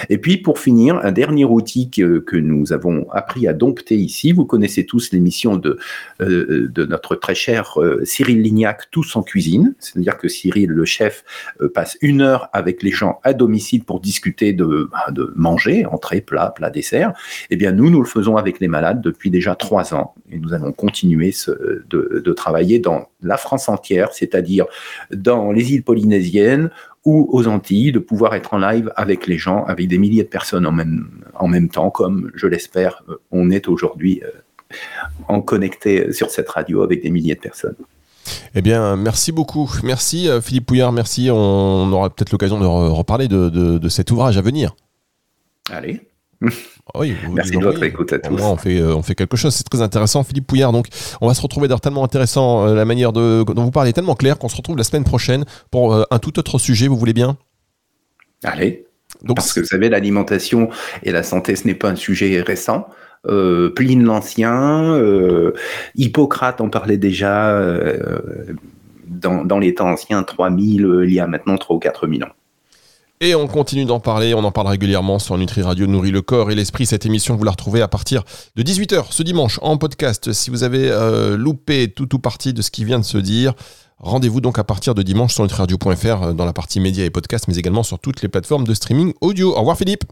Et 0.09 0.17
puis 0.17 0.37
pour 0.37 0.59
finir, 0.59 0.99
un 1.03 1.11
dernier 1.11 1.45
outil 1.45 1.89
que, 1.89 2.37
nous 2.37 2.71
avons 2.71 3.09
appris 3.11 3.47
à 3.47 3.53
dompter 3.53 3.95
ici, 3.95 4.31
vous 4.31 4.45
connaissez 4.45 4.85
tous 4.85 5.11
l'émission 5.11 5.55
de, 5.55 5.79
euh, 6.21 6.69
de 6.71 6.85
notre 6.85 7.15
très 7.15 7.35
cher 7.35 7.81
euh, 7.81 8.03
Cyril 8.05 8.41
Lignac, 8.41 8.91
Tous 8.91 9.15
en 9.15 9.23
cuisine, 9.23 9.75
c'est-à-dire 9.79 10.17
que 10.17 10.27
Cyril, 10.27 10.69
le 10.69 10.85
chef, 10.85 11.23
euh, 11.61 11.69
passe 11.69 11.97
une 12.01 12.21
heure 12.21 12.49
avec 12.53 12.83
les 12.83 12.91
gens 12.91 13.19
à 13.23 13.33
domicile 13.33 13.83
pour 13.83 13.99
discuter 13.99 14.53
de, 14.53 14.89
bah, 14.91 15.11
de 15.11 15.33
manger, 15.35 15.85
entrée, 15.85 16.21
plat, 16.21 16.53
plat, 16.55 16.69
dessert. 16.69 17.13
Eh 17.49 17.55
bien 17.55 17.71
nous, 17.71 17.89
nous 17.89 18.01
le 18.01 18.07
faisons 18.07 18.37
avec 18.37 18.59
les 18.59 18.67
malades 18.67 19.01
depuis 19.01 19.31
déjà 19.31 19.55
trois 19.55 19.93
ans 19.93 20.13
et 20.31 20.37
nous 20.37 20.53
allons 20.53 20.71
continuer 20.71 21.33
de 21.89 22.33
travailler 22.33 22.79
dans 22.79 23.09
la 23.21 23.37
France 23.37 23.69
entière, 23.69 24.13
c'est-à-dire 24.13 24.65
dans 25.11 25.51
les 25.51 25.73
îles 25.73 25.83
polynésiennes, 25.83 26.69
ou 27.07 27.25
aux 27.31 27.47
Antilles, 27.47 27.93
de 27.93 27.99
pouvoir 27.99 28.35
être 28.35 28.53
en 28.53 28.57
live 28.57 28.91
avec 28.97 29.27
les 29.27 29.37
gens, 29.37 29.63
avec 29.63 29.87
des 29.87 29.97
milliers 29.97 30.23
de 30.23 30.27
personnes 30.27 30.65
en 30.65 30.73
même, 30.73 31.09
en 31.35 31.47
même 31.47 31.69
temps, 31.69 31.89
comme 31.89 32.31
je 32.35 32.47
l'espère, 32.47 33.01
euh, 33.07 33.15
on 33.31 33.49
est 33.49 33.69
aujourd'hui 33.69 34.21
euh, 34.25 34.75
en 35.29 35.41
connecté 35.41 36.11
sur 36.11 36.29
cette 36.29 36.49
radio 36.49 36.83
avec 36.83 37.01
des 37.01 37.09
milliers 37.09 37.35
de 37.35 37.39
personnes. 37.39 37.77
Eh 38.55 38.61
bien, 38.61 38.97
merci 38.97 39.31
beaucoup. 39.31 39.71
Merci 39.83 40.27
euh, 40.27 40.41
Philippe 40.41 40.65
Pouillard, 40.65 40.91
merci. 40.91 41.29
On 41.31 41.91
aura 41.93 42.09
peut-être 42.09 42.33
l'occasion 42.33 42.59
de 42.59 42.65
reparler 42.65 43.29
de, 43.29 43.47
de, 43.47 43.77
de 43.77 43.89
cet 43.89 44.11
ouvrage 44.11 44.37
à 44.37 44.41
venir. 44.41 44.75
Allez. 45.69 46.01
Oui, 46.95 47.15
Merci 47.31 47.51
de 47.51 47.63
votre 47.63 47.83
écoute 47.83 48.13
à 48.13 48.19
tous. 48.19 48.41
on 48.41 48.57
fait, 48.57 48.81
on 48.81 49.01
fait 49.01 49.15
quelque 49.15 49.37
chose, 49.37 49.53
c'est 49.53 49.63
très 49.63 49.81
intéressant. 49.81 50.23
Philippe 50.23 50.47
Pouillard, 50.47 50.71
donc 50.71 50.87
on 51.21 51.27
va 51.27 51.33
se 51.33 51.41
retrouver 51.41 51.67
d'ailleurs 51.67 51.81
tellement 51.81 52.03
intéressant, 52.03 52.65
la 52.65 52.85
manière 52.85 53.13
de, 53.13 53.43
dont 53.43 53.63
vous 53.63 53.71
parlez 53.71 53.89
est 53.89 53.93
tellement 53.93 54.15
clair 54.15 54.37
qu'on 54.37 54.49
se 54.49 54.55
retrouve 54.55 54.77
la 54.77 54.83
semaine 54.83 55.03
prochaine 55.03 55.45
pour 55.71 55.95
un 56.09 56.19
tout 56.19 56.39
autre 56.39 56.59
sujet, 56.59 56.87
vous 56.87 56.97
voulez 56.97 57.13
bien? 57.13 57.37
Allez. 58.43 58.85
Donc, 59.23 59.37
Parce 59.37 59.53
que 59.53 59.61
vous 59.61 59.65
savez, 59.65 59.89
l'alimentation 59.89 60.69
et 61.03 61.11
la 61.11 61.23
santé, 61.23 61.55
ce 61.55 61.65
n'est 61.65 61.73
pas 61.75 61.89
un 61.89 61.95
sujet 61.95 62.41
récent. 62.41 62.87
Euh, 63.25 63.69
Pline 63.73 64.03
l'Ancien, 64.03 64.95
euh, 64.95 65.53
Hippocrate 65.95 66.61
en 66.61 66.69
parlait 66.69 66.97
déjà 66.97 67.49
euh, 67.51 68.45
dans, 69.07 69.43
dans, 69.43 69.59
les 69.59 69.73
temps 69.73 69.89
anciens, 69.89 70.23
3000, 70.23 71.03
il 71.03 71.13
y 71.13 71.19
a 71.19 71.27
maintenant 71.27 71.57
3 71.57 71.75
ou 71.75 71.79
4000 71.79 72.23
ans. 72.23 72.29
Et 73.19 73.33
on 73.33 73.47
continue 73.47 73.85
d'en 73.85 73.99
parler, 73.99 74.35
on 74.35 74.43
en 74.43 74.51
parle 74.51 74.67
régulièrement 74.67 75.17
sur 75.17 75.35
Nutri 75.39 75.63
Radio 75.63 75.87
Nourrit 75.87 76.11
le 76.11 76.21
corps 76.21 76.51
et 76.51 76.55
l'esprit. 76.55 76.85
Cette 76.85 77.03
émission, 77.03 77.35
vous 77.35 77.43
la 77.43 77.51
retrouvez 77.51 77.81
à 77.81 77.87
partir 77.87 78.23
de 78.55 78.61
18h 78.61 79.05
ce 79.09 79.23
dimanche 79.23 79.57
en 79.63 79.77
podcast. 79.77 80.33
Si 80.33 80.51
vous 80.51 80.63
avez 80.63 80.91
euh, 80.91 81.35
loupé 81.35 81.87
tout 81.87 82.13
ou 82.13 82.19
partie 82.19 82.53
de 82.53 82.61
ce 82.61 82.69
qui 82.69 82.85
vient 82.85 82.99
de 82.99 83.05
se 83.05 83.17
dire, 83.17 83.53
rendez-vous 83.97 84.39
donc 84.39 84.59
à 84.59 84.63
partir 84.63 84.93
de 84.93 85.01
dimanche 85.01 85.33
sur 85.33 85.41
nutriradio.fr 85.41 86.23
euh, 86.23 86.33
dans 86.33 86.45
la 86.45 86.53
partie 86.53 86.79
médias 86.79 87.05
et 87.05 87.09
podcasts, 87.09 87.47
mais 87.47 87.57
également 87.57 87.81
sur 87.81 87.97
toutes 87.97 88.21
les 88.21 88.27
plateformes 88.27 88.65
de 88.65 88.73
streaming 88.75 89.13
audio. 89.19 89.49
Au 89.55 89.59
revoir 89.61 89.77
Philippe. 89.77 90.03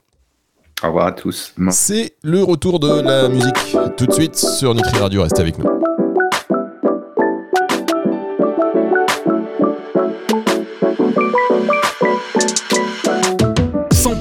Au 0.82 0.88
revoir 0.88 1.06
à 1.06 1.12
tous. 1.12 1.54
C'est 1.70 2.16
le 2.24 2.44
retour 2.44 2.80
de 2.80 3.02
la 3.02 3.30
musique 3.30 3.78
tout 3.98 4.08
de 4.08 4.14
suite 4.14 4.36
sur 4.36 4.74
Nutri 4.74 4.98
Radio. 4.98 5.22
Restez 5.22 5.42
avec 5.42 5.60
nous. 5.60 6.05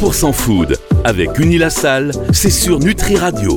100% 0.05 0.33
food 0.33 0.77
avec 1.05 1.39
Unilassal, 1.39 2.13
c'est 2.33 2.51
sur 2.51 2.79
Nutri 2.79 3.17
Radio. 3.17 3.53